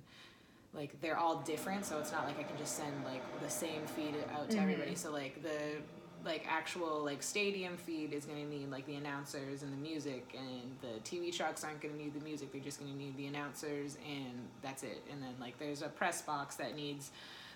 like 0.74 1.00
they're 1.02 1.18
all 1.18 1.38
different. 1.38 1.86
So 1.86 2.00
it's 2.00 2.12
not 2.12 2.26
like 2.26 2.40
i 2.40 2.44
can 2.44 2.58
just 2.58 2.76
send 2.76 2.94
like 3.06 3.22
the 3.42 3.50
same 3.50 3.86
feed 3.88 4.16
out 4.34 4.50
to 4.52 4.58
everybody. 4.58 4.92
Mm-hmm. 4.92 5.00
So 5.00 5.12
like 5.12 5.42
the 5.44 5.78
like 6.26 6.44
actual 6.50 7.04
like 7.04 7.22
stadium 7.22 7.78
feed 7.78 8.12
is 8.12 8.26
going 8.26 8.42
to 8.42 8.50
need 8.50 8.72
like 8.72 8.86
the 8.88 8.96
announcers 8.96 9.62
and 9.62 9.72
the 9.72 9.78
music 9.78 10.36
and 10.36 10.76
the 10.82 11.00
tv 11.08 11.36
trucks 11.36 11.64
aren't 11.64 11.80
going 11.80 11.96
to 11.96 12.02
need 12.02 12.14
the 12.14 12.24
music. 12.24 12.52
They're 12.52 12.62
just 12.62 12.80
going 12.80 12.92
to 12.92 12.98
need 12.98 13.16
the 13.16 13.28
announcers 13.28 13.98
and 14.08 14.34
that's 14.62 14.84
it. 14.84 15.04
And 15.12 15.22
then 15.22 15.36
like 15.40 15.60
there's 15.60 15.84
a 15.84 15.88
press 15.88 16.24
box 16.24 16.56
that 16.56 16.76
needs 16.76 17.12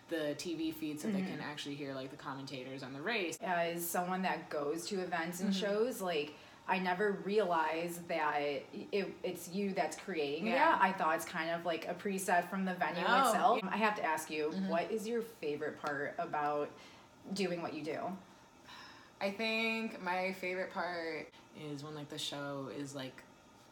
the 0.10 0.36
tv 0.38 0.74
feed 0.74 1.00
so 1.00 1.08
they 1.08 1.22
can 1.22 1.40
actually 1.42 1.76
hear 1.76 1.94
like 1.94 2.10
the 2.12 2.18
commentators 2.18 2.84
on 2.84 2.94
the 2.94 3.02
race 3.02 3.38
As 3.42 3.88
someone 3.88 4.22
that 4.24 4.50
goes 4.50 4.86
to 4.88 5.00
events 5.02 5.40
and 5.42 5.52
Mm-hmm. 5.52 5.60
shows, 5.66 6.02
like 6.02 6.34
I 6.68 6.78
never 6.78 7.14
realized 7.26 8.08
that 8.10 8.38
it, 8.92 9.08
it's 9.24 9.50
you 9.50 9.74
that's 9.74 9.98
creating 9.98 10.48
Yeah. 10.48 10.54
that. 10.74 10.80
I 10.82 10.92
thought 10.92 11.16
it's 11.16 11.26
kind 11.26 11.50
of 11.50 11.66
like 11.66 11.88
a 11.88 11.96
preset 11.96 12.48
from 12.50 12.64
the 12.66 12.76
venue 12.76 13.02
No. 13.02 13.22
itself. 13.28 13.60
I 13.72 13.78
have 13.78 13.96
to 13.96 14.04
ask 14.06 14.30
you, 14.30 14.50
Mm-hmm. 14.54 14.70
what 14.70 14.92
is 14.92 15.08
your 15.08 15.22
favorite 15.24 15.82
part 15.82 16.14
about 16.20 16.70
doing 17.34 17.62
what 17.64 17.74
you 17.74 17.84
do? 17.84 17.98
I 19.22 19.32
think 19.32 20.02
my 20.04 20.34
favorite 20.34 20.72
part 20.72 21.28
is 21.74 21.84
when 21.84 21.96
like 21.96 22.10
the 22.10 22.18
show 22.20 22.70
is 22.78 22.94
like 22.96 23.24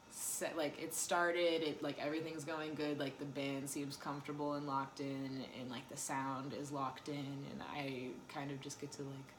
set 0.09 0.57
like 0.57 0.81
it 0.81 0.93
started 0.93 1.61
it 1.61 1.81
like 1.83 1.97
everything's 1.99 2.43
going 2.43 2.73
good 2.75 2.99
like 2.99 3.17
the 3.19 3.25
band 3.25 3.69
seems 3.69 3.95
comfortable 3.95 4.53
and 4.53 4.65
locked 4.65 4.99
in 4.99 5.43
and 5.59 5.69
like 5.69 5.87
the 5.89 5.97
sound 5.97 6.53
is 6.59 6.71
locked 6.71 7.07
in 7.09 7.15
and 7.15 7.61
I 7.75 8.07
kind 8.33 8.51
of 8.51 8.59
just 8.61 8.79
get 8.81 8.91
to 8.93 9.03
like 9.03 9.33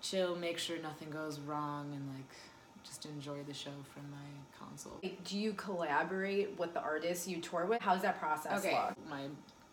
chill 0.00 0.34
make 0.36 0.58
sure 0.58 0.78
nothing 0.78 1.10
goes 1.10 1.38
wrong 1.40 1.92
and 1.94 2.08
like 2.08 2.30
just 2.84 3.04
enjoy 3.06 3.38
the 3.46 3.54
show 3.54 3.70
from 3.92 4.04
my 4.10 4.58
console. 4.58 4.98
Do 5.24 5.38
you 5.38 5.52
collaborate 5.52 6.58
with 6.58 6.72
the 6.72 6.80
artists 6.80 7.28
you 7.28 7.38
tour 7.38 7.66
with? 7.66 7.82
How's 7.82 8.00
that 8.02 8.18
process 8.18 8.64
Okay, 8.64 8.74
look? 8.74 8.96
my 9.08 9.24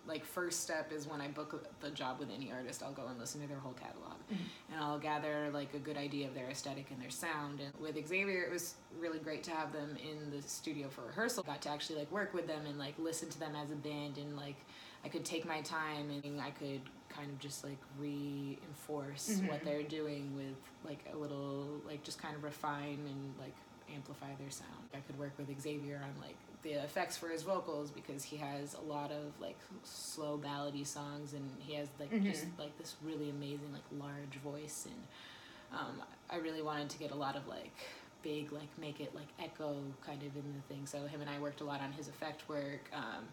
like 0.08 0.26
first 0.26 0.62
step 0.62 0.92
is 0.92 1.08
when 1.08 1.22
I 1.22 1.28
book 1.28 1.68
the 1.82 1.90
job 1.92 2.20
with 2.20 2.30
any 2.34 2.52
artist, 2.52 2.82
I'll 2.82 2.94
go 2.94 3.06
and 3.08 3.20
listen 3.20 3.42
to 3.42 3.48
their 3.48 3.60
whole 3.60 3.74
catalog, 3.74 4.16
mm-hmm. 4.32 4.74
and 4.74 4.82
I'll 4.82 5.00
gather 5.00 5.50
like 5.54 5.74
a 5.74 5.80
good 5.80 5.98
idea 5.98 6.28
of 6.28 6.34
their 6.34 6.50
aesthetic 6.50 6.88
and 6.92 7.02
their 7.02 7.10
sound. 7.10 7.60
And 7.60 7.72
with 7.80 7.96
Xavier, 8.08 8.44
it 8.44 8.52
was 8.52 8.76
really 9.00 9.20
great 9.20 9.44
to 9.44 9.52
have 9.52 9.74
them 9.74 9.98
in 10.02 10.32
the 10.32 10.42
studio 10.48 10.88
for 10.90 11.02
rehearsal. 11.02 11.44
Got 11.44 11.62
to 11.64 11.70
actually 11.70 12.00
like 12.00 12.12
work 12.12 12.34
with 12.34 12.48
them 12.48 12.66
and 12.66 12.80
like 12.80 12.96
listen 12.98 13.30
to 13.30 13.40
them 13.40 13.54
as 13.56 13.72
a 13.72 13.76
band, 13.76 14.18
and 14.18 14.38
like 14.38 14.58
I 15.04 15.10
could 15.10 15.26
take 15.26 15.46
my 15.46 15.62
time 15.62 16.10
and 16.24 16.42
I 16.42 16.52
could 16.52 16.82
kind 17.10 17.30
of 17.30 17.40
just 17.40 17.64
like 17.64 17.78
reinforce 18.00 19.30
mm-hmm. 19.30 19.48
what 19.48 19.64
they're 19.64 19.84
doing 19.84 20.36
with 20.36 20.56
like 20.86 21.00
a 21.14 21.18
little 21.18 21.82
like 21.86 22.04
just 22.04 22.22
kind 22.22 22.36
of 22.36 22.44
refine 22.44 23.00
and 23.08 23.34
like 23.40 23.56
amplify 23.94 24.34
their 24.40 24.50
sound. 24.50 24.88
I 24.94 25.00
could 25.00 25.18
work 25.20 25.34
with 25.38 25.48
Xavier 25.62 26.02
on 26.04 26.22
like 26.22 26.36
the 26.64 26.72
effects 26.72 27.16
for 27.16 27.30
his 27.30 27.44
vocals 27.44 27.92
because 27.92 28.24
he 28.24 28.38
has 28.38 28.74
a 28.74 28.82
lot 28.82 29.12
of 29.12 29.40
like 29.40 29.58
slow 29.84 30.38
ballady 30.44 30.86
songs 30.86 31.34
and 31.34 31.50
he 31.60 31.76
has 31.76 31.88
like 32.00 32.12
just 32.24 32.46
like 32.58 32.78
this 32.78 32.96
really 33.04 33.30
amazing 33.30 33.72
like 33.72 33.84
large 34.00 34.36
voice 34.44 34.88
and 34.88 35.80
um, 35.80 36.02
I 36.30 36.38
really 36.38 36.62
wanted 36.62 36.90
to 36.90 36.98
get 36.98 37.12
a 37.12 37.16
lot 37.16 37.36
of 37.36 37.48
like 37.48 37.76
big 38.24 38.52
like 38.52 38.70
make 38.80 39.00
it 39.00 39.14
like 39.16 39.28
echo 39.40 39.76
kind 40.06 40.22
of 40.22 40.36
in 40.36 40.54
the 40.56 40.74
thing. 40.74 40.86
So 40.86 41.06
him 41.08 41.22
and 41.22 41.30
I 41.30 41.40
worked 41.40 41.62
a 41.62 41.64
lot 41.64 41.82
on 41.82 41.92
his 41.92 42.08
effect 42.08 42.48
work. 42.50 42.90
Um, 42.94 43.26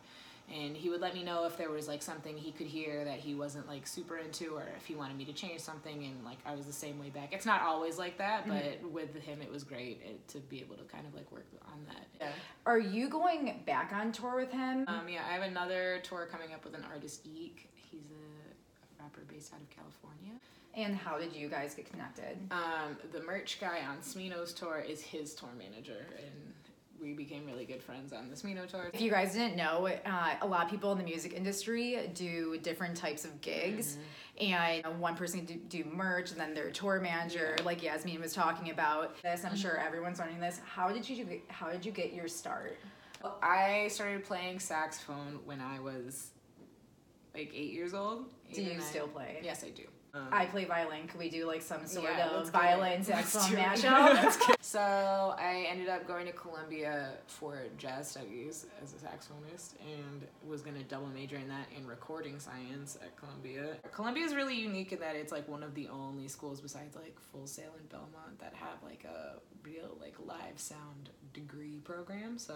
and 0.53 0.77
he 0.77 0.91
would 0.91 1.01
let 1.01 1.15
me 1.15 1.23
know 1.23 1.47
if 1.47 1.57
there 1.57 1.71
was 1.71 1.89
like 1.89 2.03
something 2.03 2.37
he 2.37 2.53
could 2.53 2.67
hear 2.67 3.05
that 3.05 3.19
he 3.19 3.35
wasn't 3.35 3.67
like 3.67 3.87
super 3.87 4.19
into 4.19 4.55
or 4.55 4.65
if 4.77 4.85
he 4.87 4.95
wanted 4.95 5.17
me 5.17 5.25
to 5.25 5.33
change 5.33 5.61
something 5.61 6.05
and 6.05 6.25
like 6.25 6.39
I 6.45 6.55
was 6.55 6.67
the 6.67 6.73
same 6.73 6.99
way 6.99 7.09
back. 7.09 7.33
It's 7.33 7.47
not 7.47 7.63
always 7.63 7.99
like 7.99 8.19
that, 8.19 8.47
but 8.47 8.91
with 8.91 9.15
him 9.23 9.41
it 9.41 9.51
was 9.51 9.65
great 9.65 10.03
it, 10.05 10.27
to 10.29 10.39
be 10.39 10.61
able 10.61 10.77
to 10.77 10.85
kind 10.85 11.07
of 11.07 11.15
like 11.15 11.31
work 11.33 11.47
on 11.67 11.79
that. 11.89 12.07
Yeah. 12.21 12.29
Are 12.67 12.79
you 12.79 13.09
going 13.09 13.63
back 13.67 13.93
on 13.95 14.13
tour 14.13 14.37
with 14.37 14.53
him? 14.53 14.85
Um, 14.87 15.09
yeah, 15.09 15.23
I 15.29 15.33
have 15.35 15.43
another 15.43 16.01
tour 16.03 16.29
coming 16.31 16.53
up 16.53 16.65
with 16.65 16.75
an 16.75 16.85
artist 16.93 17.27
Eek. 17.27 17.69
He's 17.75 18.11
a 18.11 19.03
rapper 19.03 19.23
based 19.29 19.53
out 19.55 19.61
of 19.61 19.71
California. 19.71 20.39
and 20.77 20.95
how 20.97 21.19
did 21.19 21.35
you 21.35 21.49
guys 21.49 21.75
get 21.75 21.91
connected? 21.91 22.37
Um, 22.51 22.97
the 23.13 23.23
merch 23.23 23.59
guy 23.61 23.81
on 23.89 23.99
Smino's 23.99 24.53
tour 24.53 24.85
is 24.87 25.01
his 25.01 25.35
tour 25.35 25.51
manager, 25.57 26.07
and 26.19 26.53
we 27.01 27.13
became 27.13 27.45
really 27.47 27.65
good 27.65 27.83
friends 27.83 28.13
on 28.13 28.31
the 28.31 28.37
Smino 28.37 28.67
tour. 28.67 28.91
If 28.93 29.01
you 29.01 29.11
guys 29.11 29.35
didn't 29.35 29.57
know, 29.57 29.89
uh, 30.07 30.35
a 30.41 30.47
lot 30.47 30.65
of 30.65 30.71
people 30.71 30.93
in 30.93 30.99
the 30.99 31.05
music 31.05 31.35
industry 31.35 32.11
do 32.15 32.59
different 32.63 32.97
types 32.97 33.25
of 33.25 33.41
gigs, 33.41 33.99
and 34.41 34.85
one 34.99 35.17
person 35.17 35.45
do, 35.45 35.55
do 35.55 35.85
merch, 35.85 36.31
and 36.33 36.41
then 36.41 36.55
their 36.55 36.71
tour 36.71 37.01
manager, 37.01 37.57
like 37.65 37.83
Yasmine 37.83 38.21
was 38.21 38.33
talking 38.33 38.71
about. 38.71 39.21
This, 39.23 39.45
I'm 39.45 39.57
sure 39.57 39.79
everyone's 39.79 40.19
learning 40.19 40.41
this. 40.41 40.61
How 40.65 40.91
did 40.91 41.09
you 41.09 41.41
how 41.49 41.71
did 41.71 41.85
you 41.85 41.93
get 41.93 42.13
your 42.13 42.29
start? 42.29 42.79
I 43.43 43.89
started 43.89 44.25
playing 44.25 44.59
saxophone 44.59 45.41
when 45.45 45.61
I 45.61 45.81
was 45.81 46.31
like 47.35 47.51
eight 47.55 47.73
years 47.73 47.95
old. 47.95 48.27
Do 48.53 48.61
eight 48.61 48.67
you 48.67 48.73
nine. 48.75 48.83
still 48.83 49.09
play? 49.09 49.41
Yes, 49.43 49.65
I 49.65 49.71
do. 49.71 49.85
Um, 50.15 50.29
I 50.31 50.47
play 50.47 50.65
violin. 50.65 51.09
Could 51.09 51.19
we 51.19 51.29
do 51.29 51.45
like 51.45 51.61
some 51.61 51.87
sort 51.87 52.05
Yeah, 52.05 52.29
of 52.31 52.51
violin 52.51 53.03
saxophone 53.03 53.57
mashup? 53.59 54.57
so 54.61 54.79
I 55.37 55.67
ended 55.69 55.89
up 55.89 56.07
going 56.07 56.27
to 56.27 56.33
Columbia 56.33 57.11
for 57.27 57.59
jazz 57.79 58.09
studies 58.13 58.67
as 58.81 58.93
a 58.93 58.97
saxophonist 58.97 59.75
and 59.81 60.25
was 60.49 60.63
going 60.63 60.77
to 60.77 60.85
double 60.85 61.09
major 61.09 61.37
in 61.37 61.49
that 61.49 61.67
in 61.77 61.85
recording 61.87 62.39
science 62.39 62.97
at 63.03 63.17
Columbia. 63.17 63.77
Columbia 63.93 64.25
is 64.25 64.37
really 64.37 64.55
unique 64.55 64.93
in 64.93 65.01
that 65.01 65.17
it's 65.17 65.33
like 65.33 65.49
one 65.49 65.65
of 65.65 65.75
the 65.75 65.89
only 65.89 66.29
schools 66.29 66.61
besides 66.61 66.95
like 66.95 67.19
Full 67.33 67.49
Sail 67.49 67.73
and 67.77 67.89
Belmont 67.89 68.39
that 68.39 68.55
have 68.55 68.83
like 68.85 69.05
a 69.05 69.41
real 69.65 69.97
like 70.01 70.15
live 70.25 70.59
sound 70.59 71.11
degree 71.35 71.81
program. 71.85 72.39
So 72.39 72.55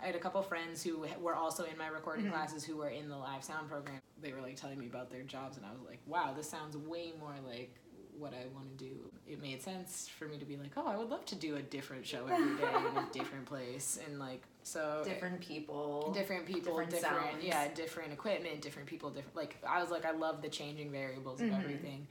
I 0.00 0.06
had 0.06 0.14
a 0.14 0.20
couple 0.20 0.40
friends 0.42 0.82
who 0.82 1.04
were 1.20 1.34
also 1.34 1.64
in 1.64 1.76
my 1.76 1.88
recording 1.88 2.26
mm-hmm. 2.26 2.34
classes 2.34 2.62
who 2.62 2.76
were 2.76 2.90
in 2.90 3.08
the 3.08 3.16
live 3.16 3.42
sound 3.42 3.68
program. 3.68 4.00
They 4.22 4.32
were 4.32 4.40
like 4.40 4.56
telling 4.56 4.78
me 4.78 4.86
about 4.86 5.10
their 5.10 5.22
jobs 5.22 5.56
and 5.56 5.66
I 5.66 5.72
was 5.72 5.80
like, 5.88 5.98
wow, 6.06 6.32
this 6.36 6.48
sounds 6.48 6.76
way 6.76 7.12
more 7.18 7.34
like 7.48 7.74
what 8.18 8.34
I 8.34 8.46
want 8.54 8.78
to 8.78 8.84
do. 8.84 8.94
It 9.26 9.40
made 9.40 9.62
sense 9.62 10.08
for 10.08 10.26
me 10.26 10.38
to 10.38 10.44
be 10.44 10.56
like, 10.56 10.72
oh, 10.76 10.86
I 10.86 10.96
would 10.96 11.08
love 11.08 11.24
to 11.26 11.34
do 11.34 11.56
a 11.56 11.62
different 11.62 12.06
show 12.06 12.26
every 12.26 12.56
day 12.56 12.68
in 12.68 12.96
a 12.96 13.06
different 13.12 13.46
place 13.46 13.98
and 14.06 14.18
like 14.18 14.42
so 14.62 15.02
different 15.04 15.40
people. 15.40 16.12
different 16.14 16.46
people, 16.46 16.78
different 16.78 16.90
different, 16.90 17.42
yeah, 17.42 17.68
different 17.74 18.12
equipment, 18.12 18.60
different 18.60 18.88
people, 18.88 19.10
different 19.10 19.34
like 19.34 19.56
I 19.66 19.80
was 19.80 19.90
like 19.90 20.04
I 20.04 20.12
love 20.12 20.42
the 20.42 20.48
changing 20.48 20.92
variables 20.92 21.40
of 21.40 21.48
mm-hmm. 21.48 21.60
everything. 21.60 22.06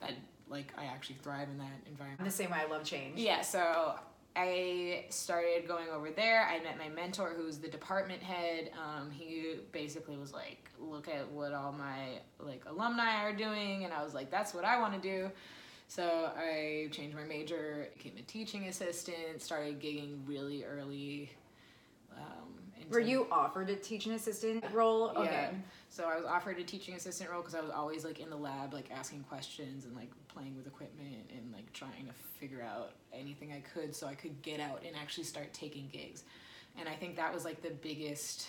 That 0.00 0.12
like 0.48 0.72
I 0.78 0.84
actually 0.84 1.16
thrive 1.22 1.48
in 1.48 1.58
that 1.58 1.80
environment. 1.86 2.24
the 2.24 2.30
same 2.30 2.50
way. 2.50 2.58
I 2.64 2.70
love 2.70 2.84
change. 2.84 3.18
Yeah, 3.18 3.40
so 3.40 3.94
I 4.36 5.06
started 5.08 5.66
going 5.66 5.88
over 5.88 6.10
there. 6.10 6.46
I 6.46 6.62
met 6.62 6.78
my 6.78 6.88
mentor, 6.88 7.32
who's 7.36 7.58
the 7.58 7.68
department 7.68 8.22
head. 8.22 8.70
Um, 8.76 9.10
he 9.10 9.56
basically 9.72 10.16
was 10.16 10.32
like, 10.32 10.70
"Look 10.78 11.08
at 11.08 11.30
what 11.30 11.52
all 11.52 11.72
my 11.72 12.20
like 12.38 12.64
alumni 12.66 13.22
are 13.24 13.32
doing," 13.32 13.84
and 13.84 13.94
I 13.94 14.04
was 14.04 14.12
like, 14.14 14.30
"That's 14.30 14.52
what 14.52 14.64
I 14.64 14.78
want 14.78 14.94
to 14.94 15.00
do." 15.00 15.30
So 15.88 16.32
I 16.36 16.88
changed 16.90 17.16
my 17.16 17.24
major, 17.24 17.88
became 17.96 18.18
a 18.18 18.22
teaching 18.22 18.66
assistant, 18.66 19.40
started 19.40 19.80
gigging 19.80 20.18
really 20.26 20.64
early. 20.64 21.30
Um, 22.12 22.65
into- 22.76 22.90
Were 22.90 23.00
you 23.00 23.26
offered 23.30 23.70
a 23.70 23.76
teaching 23.76 24.12
assistant 24.12 24.64
role? 24.72 25.10
Okay. 25.16 25.30
yeah. 25.30 25.50
So 25.88 26.04
I 26.04 26.16
was 26.16 26.24
offered 26.26 26.58
a 26.58 26.64
teaching 26.64 26.94
assistant 26.94 27.30
role 27.30 27.40
because 27.40 27.54
I 27.54 27.60
was 27.60 27.70
always 27.70 28.04
like 28.04 28.20
in 28.20 28.28
the 28.30 28.36
lab, 28.36 28.74
like 28.74 28.90
asking 28.90 29.22
questions 29.24 29.84
and 29.84 29.94
like 29.96 30.10
playing 30.28 30.56
with 30.56 30.66
equipment 30.66 31.30
and 31.34 31.52
like 31.52 31.72
trying 31.72 32.06
to 32.06 32.12
figure 32.38 32.62
out 32.62 32.92
anything 33.12 33.52
I 33.52 33.60
could 33.60 33.94
so 33.94 34.06
I 34.06 34.14
could 34.14 34.42
get 34.42 34.60
out 34.60 34.82
and 34.86 34.94
actually 34.96 35.24
start 35.24 35.52
taking 35.54 35.88
gigs. 35.88 36.24
And 36.78 36.88
I 36.88 36.94
think 36.94 37.16
that 37.16 37.32
was 37.32 37.44
like 37.44 37.62
the 37.62 37.70
biggest 37.70 38.48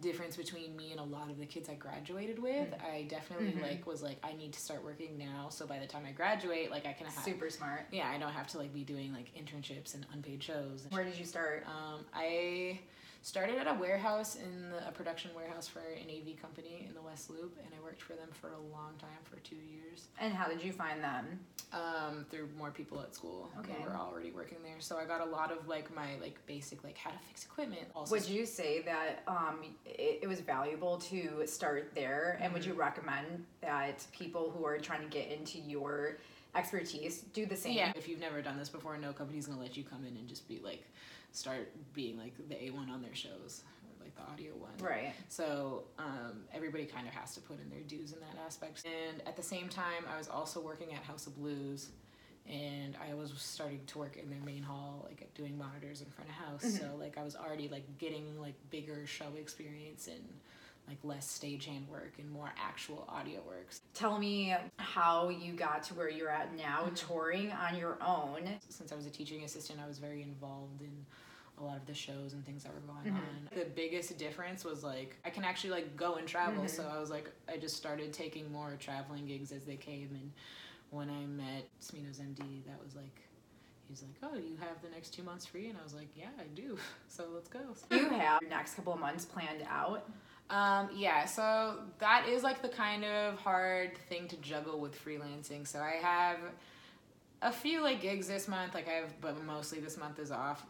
difference 0.00 0.36
between 0.36 0.76
me 0.76 0.92
and 0.92 1.00
a 1.00 1.04
lot 1.04 1.28
of 1.28 1.38
the 1.38 1.44
kids 1.44 1.68
I 1.68 1.74
graduated 1.74 2.38
with. 2.40 2.68
I 2.82 3.02
definitely 3.08 3.60
like 3.60 3.84
was 3.86 4.02
like 4.02 4.18
I 4.22 4.32
need 4.32 4.52
to 4.52 4.60
start 4.60 4.84
working 4.84 5.18
now 5.18 5.48
so 5.50 5.66
by 5.66 5.78
the 5.80 5.86
time 5.86 6.04
I 6.08 6.12
graduate 6.12 6.70
like 6.70 6.86
I 6.86 6.92
can 6.92 7.06
have 7.06 7.24
Super 7.24 7.50
smart. 7.50 7.86
yeah, 7.90 8.08
I 8.08 8.16
don't 8.16 8.32
have 8.32 8.46
to 8.48 8.58
like 8.58 8.72
be 8.72 8.84
doing 8.84 9.12
like 9.12 9.32
internships 9.34 9.94
and 9.94 10.06
unpaid 10.14 10.42
shows. 10.42 10.86
Where 10.90 11.04
did 11.04 11.18
you 11.18 11.24
start? 11.24 11.64
Um, 11.66 12.04
I 12.14 12.78
started 13.22 13.56
at 13.58 13.66
a 13.66 13.74
warehouse 13.74 14.36
in 14.36 14.70
the, 14.70 14.88
a 14.88 14.92
production 14.92 15.30
warehouse 15.34 15.66
for 15.68 15.80
an 15.80 16.06
AV 16.08 16.40
company 16.40 16.86
in 16.88 16.94
the 16.94 17.02
West 17.02 17.30
Loop, 17.30 17.56
and 17.64 17.68
I 17.78 17.82
worked 17.84 18.00
for 18.00 18.14
them 18.14 18.28
for 18.32 18.48
a 18.52 18.72
long 18.72 18.94
time, 18.98 19.10
for 19.24 19.36
two 19.40 19.56
years. 19.56 20.06
And 20.20 20.32
how 20.32 20.48
did 20.48 20.62
you 20.62 20.72
find 20.72 21.02
them? 21.02 21.40
Um, 21.70 22.24
through 22.30 22.48
more 22.56 22.70
people 22.70 22.98
at 23.02 23.14
school 23.14 23.50
Okay. 23.58 23.72
who 23.74 23.90
were 23.90 23.94
already 23.94 24.30
working 24.30 24.56
there, 24.64 24.76
so 24.78 24.96
I 24.96 25.04
got 25.04 25.20
a 25.20 25.24
lot 25.26 25.52
of 25.52 25.68
like 25.68 25.94
my 25.94 26.16
like 26.18 26.38
basic 26.46 26.82
like 26.82 26.96
how 26.96 27.10
to 27.10 27.18
fix 27.28 27.44
equipment. 27.44 27.82
Also, 27.94 28.14
Would 28.14 28.26
you 28.26 28.46
say 28.46 28.80
that 28.82 29.22
um, 29.26 29.60
it, 29.84 30.20
it 30.22 30.26
was 30.28 30.40
valuable 30.40 30.96
to 30.96 31.42
start 31.46 31.90
there? 31.94 32.38
And 32.40 32.54
would 32.54 32.64
you 32.64 32.72
recommend 32.72 33.44
that 33.60 34.06
people 34.12 34.50
who 34.56 34.64
are 34.64 34.78
trying 34.78 35.02
to 35.02 35.08
get 35.08 35.30
into 35.30 35.58
your 35.58 36.16
expertise 36.54 37.20
do 37.34 37.44
the 37.44 37.56
same? 37.56 37.74
Yeah, 37.76 37.92
if 37.94 38.08
you've 38.08 38.20
never 38.20 38.40
done 38.40 38.56
this 38.58 38.70
before, 38.70 38.96
no 38.96 39.12
company's 39.12 39.46
gonna 39.46 39.60
let 39.60 39.76
you 39.76 39.84
come 39.84 40.06
in 40.06 40.16
and 40.16 40.26
just 40.26 40.48
be 40.48 40.60
like, 40.64 40.84
start 41.32 41.72
being 41.92 42.18
like 42.18 42.34
the 42.48 42.54
A1 42.54 42.90
on 42.90 43.02
their 43.02 43.14
shows, 43.14 43.62
or 43.84 44.04
like 44.04 44.14
the 44.14 44.22
audio 44.22 44.52
one. 44.54 44.72
Right. 44.80 45.12
So 45.28 45.84
um, 45.98 46.44
everybody 46.52 46.86
kind 46.86 47.06
of 47.06 47.14
has 47.14 47.34
to 47.34 47.40
put 47.40 47.60
in 47.60 47.68
their 47.70 47.80
dues 47.80 48.12
in 48.12 48.20
that 48.20 48.42
aspect. 48.44 48.84
And 48.86 49.26
at 49.26 49.36
the 49.36 49.42
same 49.42 49.68
time, 49.68 50.04
I 50.12 50.18
was 50.18 50.28
also 50.28 50.60
working 50.60 50.94
at 50.94 51.02
House 51.02 51.26
of 51.26 51.36
Blues, 51.36 51.90
and 52.48 52.96
I 53.08 53.14
was 53.14 53.32
starting 53.36 53.80
to 53.86 53.98
work 53.98 54.16
in 54.16 54.30
their 54.30 54.40
main 54.40 54.62
hall, 54.62 55.04
like 55.06 55.32
doing 55.34 55.56
monitors 55.58 56.00
in 56.00 56.08
front 56.08 56.30
of 56.30 56.36
house. 56.36 56.78
So 56.78 56.86
like 56.98 57.18
I 57.18 57.22
was 57.22 57.36
already 57.36 57.68
like 57.68 57.98
getting 57.98 58.40
like 58.40 58.54
bigger 58.70 59.06
show 59.06 59.26
experience 59.38 60.06
and 60.08 60.24
like 60.88 60.98
less 61.04 61.26
stagehand 61.26 61.86
work 61.88 62.14
and 62.18 62.30
more 62.30 62.52
actual 62.58 63.04
audio 63.08 63.40
works. 63.46 63.82
Tell 63.94 64.18
me 64.18 64.54
how 64.78 65.28
you 65.28 65.52
got 65.52 65.82
to 65.84 65.94
where 65.94 66.10
you're 66.10 66.30
at 66.30 66.56
now, 66.56 66.84
mm-hmm. 66.84 66.94
touring 66.94 67.52
on 67.52 67.76
your 67.76 67.98
own. 68.04 68.48
since 68.68 68.90
I 68.90 68.94
was 68.94 69.06
a 69.06 69.10
teaching 69.10 69.44
assistant, 69.44 69.80
I 69.84 69.86
was 69.86 69.98
very 69.98 70.22
involved 70.22 70.80
in 70.80 71.06
a 71.60 71.64
lot 71.64 71.76
of 71.76 71.86
the 71.86 71.94
shows 71.94 72.32
and 72.32 72.44
things 72.46 72.62
that 72.62 72.72
were 72.72 72.80
going 72.80 73.14
mm-hmm. 73.14 73.16
on. 73.16 73.58
The 73.58 73.66
biggest 73.66 74.16
difference 74.16 74.64
was 74.64 74.82
like 74.82 75.16
I 75.24 75.30
can 75.30 75.44
actually 75.44 75.70
like 75.70 75.96
go 75.96 76.14
and 76.14 76.26
travel. 76.26 76.64
Mm-hmm. 76.64 76.68
So 76.68 76.90
I 76.92 76.98
was 76.98 77.10
like 77.10 77.30
I 77.52 77.56
just 77.56 77.76
started 77.76 78.12
taking 78.12 78.50
more 78.50 78.76
traveling 78.78 79.26
gigs 79.26 79.52
as 79.52 79.64
they 79.64 79.76
came 79.76 80.08
and 80.12 80.32
when 80.90 81.10
I 81.10 81.26
met 81.26 81.68
Sminos 81.82 82.18
MD, 82.18 82.64
that 82.66 82.82
was 82.82 82.94
like 82.96 83.20
he's 83.88 84.02
like, 84.02 84.14
"Oh, 84.22 84.36
you 84.36 84.56
have 84.60 84.80
the 84.82 84.88
next 84.90 85.10
2 85.10 85.22
months 85.22 85.46
free?" 85.46 85.68
And 85.68 85.78
I 85.78 85.82
was 85.82 85.94
like, 85.94 86.08
"Yeah, 86.16 86.28
I 86.38 86.44
do." 86.54 86.78
So 87.08 87.24
let's 87.34 87.48
go. 87.48 87.60
You 87.90 88.08
have 88.10 88.40
your 88.42 88.50
next 88.50 88.74
couple 88.74 88.92
of 88.92 89.00
months 89.00 89.24
planned 89.24 89.64
out. 89.68 90.08
Um, 90.50 90.88
yeah, 90.94 91.26
so 91.26 91.78
that 91.98 92.26
is 92.28 92.42
like 92.42 92.62
the 92.62 92.68
kind 92.68 93.04
of 93.04 93.38
hard 93.38 93.98
thing 94.08 94.28
to 94.28 94.36
juggle 94.36 94.80
with 94.80 95.02
freelancing. 95.04 95.66
So 95.66 95.78
I 95.80 95.96
have 96.00 96.38
a 97.40 97.52
few 97.52 97.82
like 97.82 98.00
gigs 98.00 98.26
this 98.26 98.48
month, 98.48 98.74
like 98.74 98.88
I 98.88 98.92
have, 98.92 99.20
but 99.20 99.44
mostly 99.44 99.78
this 99.78 99.96
month 99.96 100.18
is 100.18 100.30
off. 100.32 100.64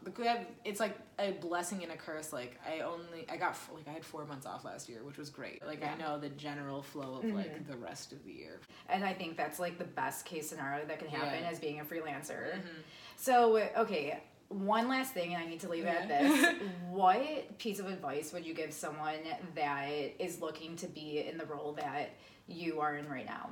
It's 0.64 0.80
like 0.80 0.98
a 1.18 1.30
blessing 1.32 1.82
and 1.82 1.92
a 1.92 1.96
curse. 1.96 2.32
Like 2.32 2.58
I 2.66 2.80
only, 2.80 3.24
I 3.28 3.36
got 3.36 3.56
like 3.72 3.88
I 3.88 3.92
had 3.92 4.04
four 4.04 4.26
months 4.26 4.46
off 4.46 4.64
last 4.64 4.88
year, 4.88 5.02
which 5.04 5.16
was 5.16 5.30
great. 5.30 5.64
Like 5.66 5.82
I 5.84 5.94
know 5.96 6.18
the 6.18 6.28
general 6.30 6.82
flow 6.82 7.20
of 7.22 7.24
like 7.24 7.66
the 7.68 7.76
rest 7.76 8.12
of 8.12 8.22
the 8.24 8.32
year. 8.32 8.60
And 8.88 9.04
I 9.04 9.14
think 9.14 9.36
that's 9.36 9.58
like 9.58 9.78
the 9.78 9.84
best 9.84 10.26
case 10.26 10.48
scenario 10.48 10.84
that 10.86 10.98
can 10.98 11.08
happen 11.08 11.42
Yeah. 11.42 11.50
as 11.50 11.58
being 11.58 11.80
a 11.80 11.84
freelancer. 11.84 12.54
Mm-hmm. 12.56 12.80
So, 13.16 13.56
okay, 13.76 14.20
one 14.48 14.88
last 14.88 15.12
thing, 15.12 15.34
and 15.34 15.42
I 15.42 15.46
need 15.46 15.60
to 15.60 15.68
leave 15.68 15.84
it 15.84 15.94
at 15.94 16.08
this. 16.08 16.54
what 16.90 17.58
piece 17.58 17.80
of 17.80 17.86
advice 17.86 18.32
would 18.32 18.46
you 18.46 18.54
give 18.54 18.72
someone 18.72 19.18
that 19.54 20.12
is 20.18 20.40
looking 20.40 20.76
to 20.76 20.86
be 20.86 21.26
in 21.28 21.36
the 21.36 21.44
role 21.44 21.72
that 21.74 22.14
you 22.46 22.80
are 22.80 22.96
in 22.96 23.08
right 23.08 23.26
now? 23.26 23.50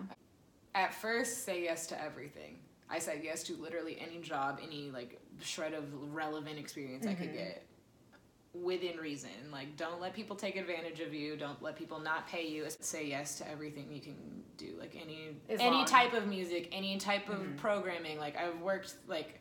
At 0.74 0.94
first, 0.94 1.44
say 1.44 1.62
yes 1.64 1.86
to 1.88 2.02
everything. 2.02 2.58
I 2.88 2.98
said 2.98 3.20
yes 3.22 3.42
to 3.44 3.56
literally 3.56 3.98
any 4.00 4.20
job, 4.20 4.60
any 4.62 4.90
like 4.90 5.20
shred 5.40 5.74
of 5.74 5.84
relevant 6.14 6.58
experience 6.58 7.06
I 7.06 7.14
could 7.14 7.28
mm-hmm. 7.28 7.38
get 7.38 7.66
within 8.54 8.96
reason. 8.96 9.30
Like, 9.52 9.76
don't 9.76 10.00
let 10.00 10.14
people 10.14 10.36
take 10.36 10.56
advantage 10.56 11.00
of 11.00 11.12
you. 11.12 11.36
Don't 11.36 11.60
let 11.62 11.76
people 11.76 11.98
not 11.98 12.28
pay 12.28 12.46
you. 12.46 12.66
Say 12.80 13.06
yes 13.06 13.38
to 13.38 13.50
everything 13.50 13.88
you 13.90 14.00
can 14.00 14.16
do. 14.56 14.74
Like 14.78 14.96
any 15.00 15.36
As 15.48 15.60
any 15.60 15.76
long- 15.76 15.84
type 15.84 16.14
of 16.14 16.26
music, 16.26 16.68
any 16.72 16.96
type 16.98 17.28
of 17.28 17.40
mm-hmm. 17.40 17.56
programming. 17.56 18.18
Like 18.18 18.36
I've 18.36 18.60
worked 18.60 18.94
like 19.06 19.40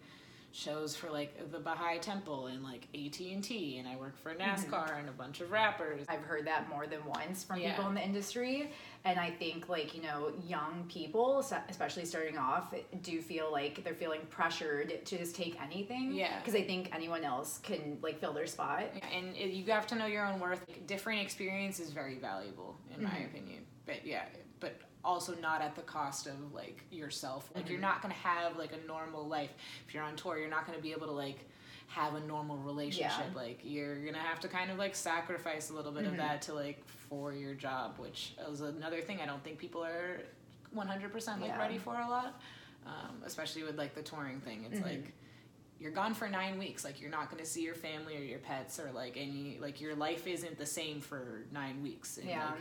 shows 0.55 0.95
for 0.95 1.09
like 1.09 1.51
the 1.51 1.59
Baha'i 1.59 1.99
Temple 1.99 2.47
and 2.47 2.63
like 2.63 2.87
AT 2.95 3.19
and 3.19 3.43
T, 3.43 3.77
and 3.77 3.87
I 3.87 3.97
work 3.97 4.17
for 4.17 4.33
mm-hmm. 4.33 4.41
NASCAR 4.41 4.97
and 4.97 5.09
a 5.09 5.11
bunch 5.11 5.41
of 5.41 5.51
rappers. 5.51 6.05
I've 6.07 6.23
heard 6.23 6.45
that 6.47 6.69
more 6.69 6.87
than 6.87 7.03
once 7.05 7.43
from 7.43 7.59
Yeah. 7.59 7.75
people 7.75 7.89
in 7.89 7.95
the 7.95 8.03
industry. 8.03 8.71
And 9.03 9.19
I 9.19 9.29
think, 9.29 9.69
like, 9.69 9.95
you 9.95 10.01
know, 10.01 10.31
young 10.47 10.85
people, 10.89 11.45
especially 11.69 12.05
starting 12.05 12.39
off, 12.39 12.73
do 13.03 13.21
feel 13.21 13.51
like 13.51 13.83
they're 13.83 13.93
feeling 13.93 14.21
pressured 14.31 15.05
to 15.05 15.17
just 15.17 15.35
take 15.35 15.61
anything. 15.61 16.13
Yeah. 16.13 16.39
Because 16.39 16.55
I 16.55 16.63
think 16.63 16.89
anyone 16.91 17.23
else 17.23 17.59
can, 17.59 17.99
like, 18.01 18.19
fill 18.19 18.33
their 18.33 18.47
spot. 18.47 18.85
and 19.13 19.35
you 19.37 19.63
have 19.65 19.85
to 19.87 19.95
know 19.95 20.07
your 20.07 20.25
own 20.25 20.39
worth. 20.39 20.65
Different 20.87 21.21
experience 21.21 21.79
is 21.79 21.91
very 21.91 22.17
valuable, 22.17 22.77
in 22.95 23.03
my 23.03 23.09
mm-hmm. 23.09 23.25
opinion. 23.25 23.65
But 23.85 24.05
yeah, 24.05 24.25
but 24.59 24.79
also 25.03 25.35
not 25.35 25.61
at 25.61 25.75
the 25.75 25.81
cost 25.81 26.27
of 26.27 26.53
like 26.53 26.81
yourself. 26.91 27.49
Like 27.53 27.69
you're 27.69 27.75
mm-hmm. 27.75 27.83
not 27.83 28.01
gonna 28.01 28.15
have 28.15 28.57
like 28.57 28.71
a 28.73 28.87
normal 28.87 29.27
life 29.27 29.51
if 29.87 29.93
you're 29.93 30.03
on 30.03 30.15
tour. 30.15 30.37
You're 30.37 30.49
not 30.49 30.65
gonna 30.65 30.79
be 30.79 30.91
able 30.91 31.07
to 31.07 31.13
like 31.13 31.39
have 31.87 32.15
a 32.15 32.19
normal 32.21 32.57
relationship. 32.57 33.25
Yeah. 33.33 33.41
Like 33.41 33.59
you're 33.63 34.03
gonna 34.03 34.17
have 34.17 34.39
to 34.41 34.47
kind 34.47 34.71
of 34.71 34.77
like 34.77 34.95
sacrifice 34.95 35.69
a 35.69 35.73
little 35.73 35.91
bit 35.91 36.03
of 36.03 36.09
mm-hmm. 36.09 36.17
that 36.17 36.41
to 36.43 36.53
like 36.53 36.85
for 36.87 37.33
your 37.33 37.53
job, 37.53 37.95
which 37.97 38.33
is 38.51 38.61
another 38.61 39.01
thing 39.01 39.19
I 39.21 39.25
don't 39.25 39.43
think 39.43 39.59
people 39.59 39.83
are 39.83 40.21
100% 40.75 41.13
like 41.13 41.49
Yeah. 41.49 41.59
ready 41.59 41.77
for 41.77 41.93
a 41.93 42.09
lot. 42.09 42.41
Um, 42.85 43.21
especially 43.25 43.63
with 43.63 43.77
like 43.77 43.95
the 43.95 44.03
touring 44.03 44.39
thing. 44.41 44.65
It's 44.69 44.79
mm-hmm. 44.79 44.89
like 44.89 45.13
you're 45.79 45.91
gone 45.91 46.13
for 46.13 46.27
nine 46.29 46.57
weeks 46.57 46.85
like 46.85 47.01
you're 47.01 47.11
not 47.11 47.29
going 47.29 47.43
to 47.43 47.49
see 47.49 47.61
your 47.61 47.75
family 47.75 48.15
or 48.15 48.21
your 48.21 48.39
pets 48.39 48.79
or 48.79 48.91
like 48.93 49.17
any 49.17 49.57
like 49.59 49.81
your 49.81 49.93
life 49.93 50.25
isn't 50.25 50.57
the 50.57 50.65
same 50.65 51.01
for 51.01 51.45
nine 51.51 51.83
weeks 51.83 52.17
and, 52.17 52.29
Yeah. 52.29 52.45
like, 52.45 52.59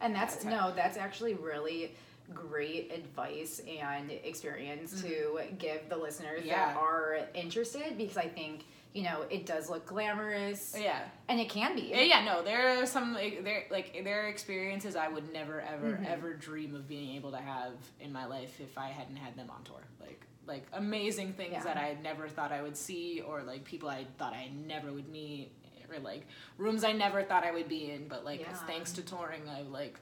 and 0.00 0.14
that's, 0.14 0.44
no, 0.44 0.72
that's 0.74 0.96
actually 0.96 1.34
really 1.34 1.94
great 2.32 2.92
advice 2.94 3.60
and 3.68 4.10
experience 4.10 5.02
to 5.02 5.40
give 5.58 5.88
the 5.88 5.96
listeners 5.96 6.40
Mm-hmm. 6.40 6.48
Yeah. 6.48 6.66
that 6.74 6.76
are 6.76 7.18
interested 7.34 7.98
because 7.98 8.16
I 8.16 8.28
think, 8.28 8.64
you 8.94 9.02
know, 9.02 9.24
it 9.30 9.46
does 9.46 9.68
look 9.70 9.86
glamorous 9.86 10.74
yeah 10.78 11.00
and 11.28 11.38
it 11.40 11.48
can 11.48 11.74
be. 11.76 11.82
yeah 11.82 12.00
yeah 12.02 12.24
no 12.24 12.42
there 12.42 12.80
are 12.82 12.86
some 12.86 13.14
like 13.14 13.44
there 13.44 13.64
like 13.70 14.00
there 14.04 14.24
are 14.24 14.28
experiences 14.28 14.96
i 14.96 15.06
would 15.08 15.32
never 15.32 15.60
ever 15.60 15.92
Mm-hmm. 15.92 16.04
ever 16.06 16.34
dream 16.34 16.74
of 16.74 16.88
being 16.88 17.14
able 17.16 17.30
to 17.32 17.36
have 17.38 17.72
in 18.00 18.12
my 18.12 18.26
life 18.26 18.60
if 18.60 18.76
i 18.78 18.88
hadn't 18.88 19.14
had 19.16 19.36
them 19.36 19.48
on 19.50 19.62
tour 19.62 19.80
like 20.00 20.22
like 20.48 20.66
amazing 20.72 21.32
things 21.34 21.52
Yeah. 21.52 21.62
that 21.64 21.76
i 21.76 21.96
never 22.02 22.26
thought 22.28 22.50
i 22.50 22.62
would 22.62 22.76
see 22.76 23.20
or 23.20 23.42
like 23.42 23.62
people 23.64 23.88
i 23.88 24.04
thought 24.18 24.32
i 24.32 24.50
never 24.66 24.92
would 24.92 25.08
meet 25.08 25.52
or 25.92 25.98
like 26.00 26.26
rooms 26.58 26.84
i 26.84 26.92
never 26.92 27.22
thought 27.22 27.44
i 27.44 27.50
would 27.52 27.68
be 27.68 27.90
in 27.90 28.08
but 28.08 28.24
like 28.24 28.40
Yeah. 28.40 28.52
thanks 28.66 28.92
to 28.92 29.02
touring 29.02 29.42
i 29.48 29.62
like 29.62 29.98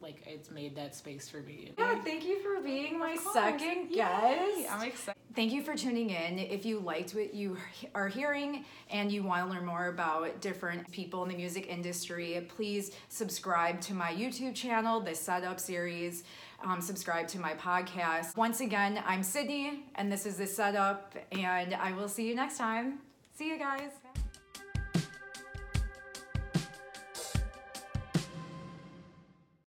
like 0.00 0.22
it's 0.26 0.50
made 0.50 0.76
that 0.76 0.94
space 0.94 1.28
for 1.28 1.38
me 1.38 1.72
Yeah, 1.76 2.00
thank 2.02 2.24
you 2.24 2.40
for 2.40 2.62
being 2.62 2.98
my 2.98 3.12
Of 3.12 3.22
course. 3.24 3.34
second 3.34 3.90
Yay, 3.90 3.96
guest. 3.96 4.72
i'm 4.72 4.82
excited 4.86 5.14
Thank 5.34 5.52
you 5.52 5.62
for 5.62 5.76
tuning 5.76 6.10
in. 6.10 6.40
If 6.40 6.66
you 6.66 6.80
liked 6.80 7.12
what 7.14 7.32
you 7.32 7.58
are 7.94 8.08
hearing 8.08 8.64
and 8.90 9.12
you 9.12 9.22
want 9.22 9.46
to 9.48 9.54
learn 9.54 9.64
more 9.64 9.86
about 9.86 10.40
different 10.40 10.90
people 10.90 11.22
in 11.22 11.28
the 11.28 11.36
music 11.36 11.68
industry, 11.68 12.44
please 12.48 12.90
subscribe 13.08 13.80
to 13.82 13.94
my 13.94 14.12
YouTube 14.12 14.56
channel, 14.56 14.98
the 15.00 15.14
Setup 15.14 15.60
series. 15.60 16.24
Um, 16.64 16.80
subscribe 16.80 17.28
to 17.28 17.38
my 17.38 17.54
podcast. 17.54 18.36
Once 18.36 18.60
again, 18.60 19.00
I'm 19.06 19.22
Sydney, 19.22 19.84
and 19.94 20.10
this 20.10 20.26
is 20.26 20.38
the 20.38 20.46
Setup, 20.46 21.14
and 21.30 21.72
I 21.74 21.92
will 21.92 22.08
see 22.08 22.26
you 22.26 22.34
next 22.34 22.58
time. 22.58 22.98
See 23.36 23.48
you 23.48 23.58
guys. 23.60 24.07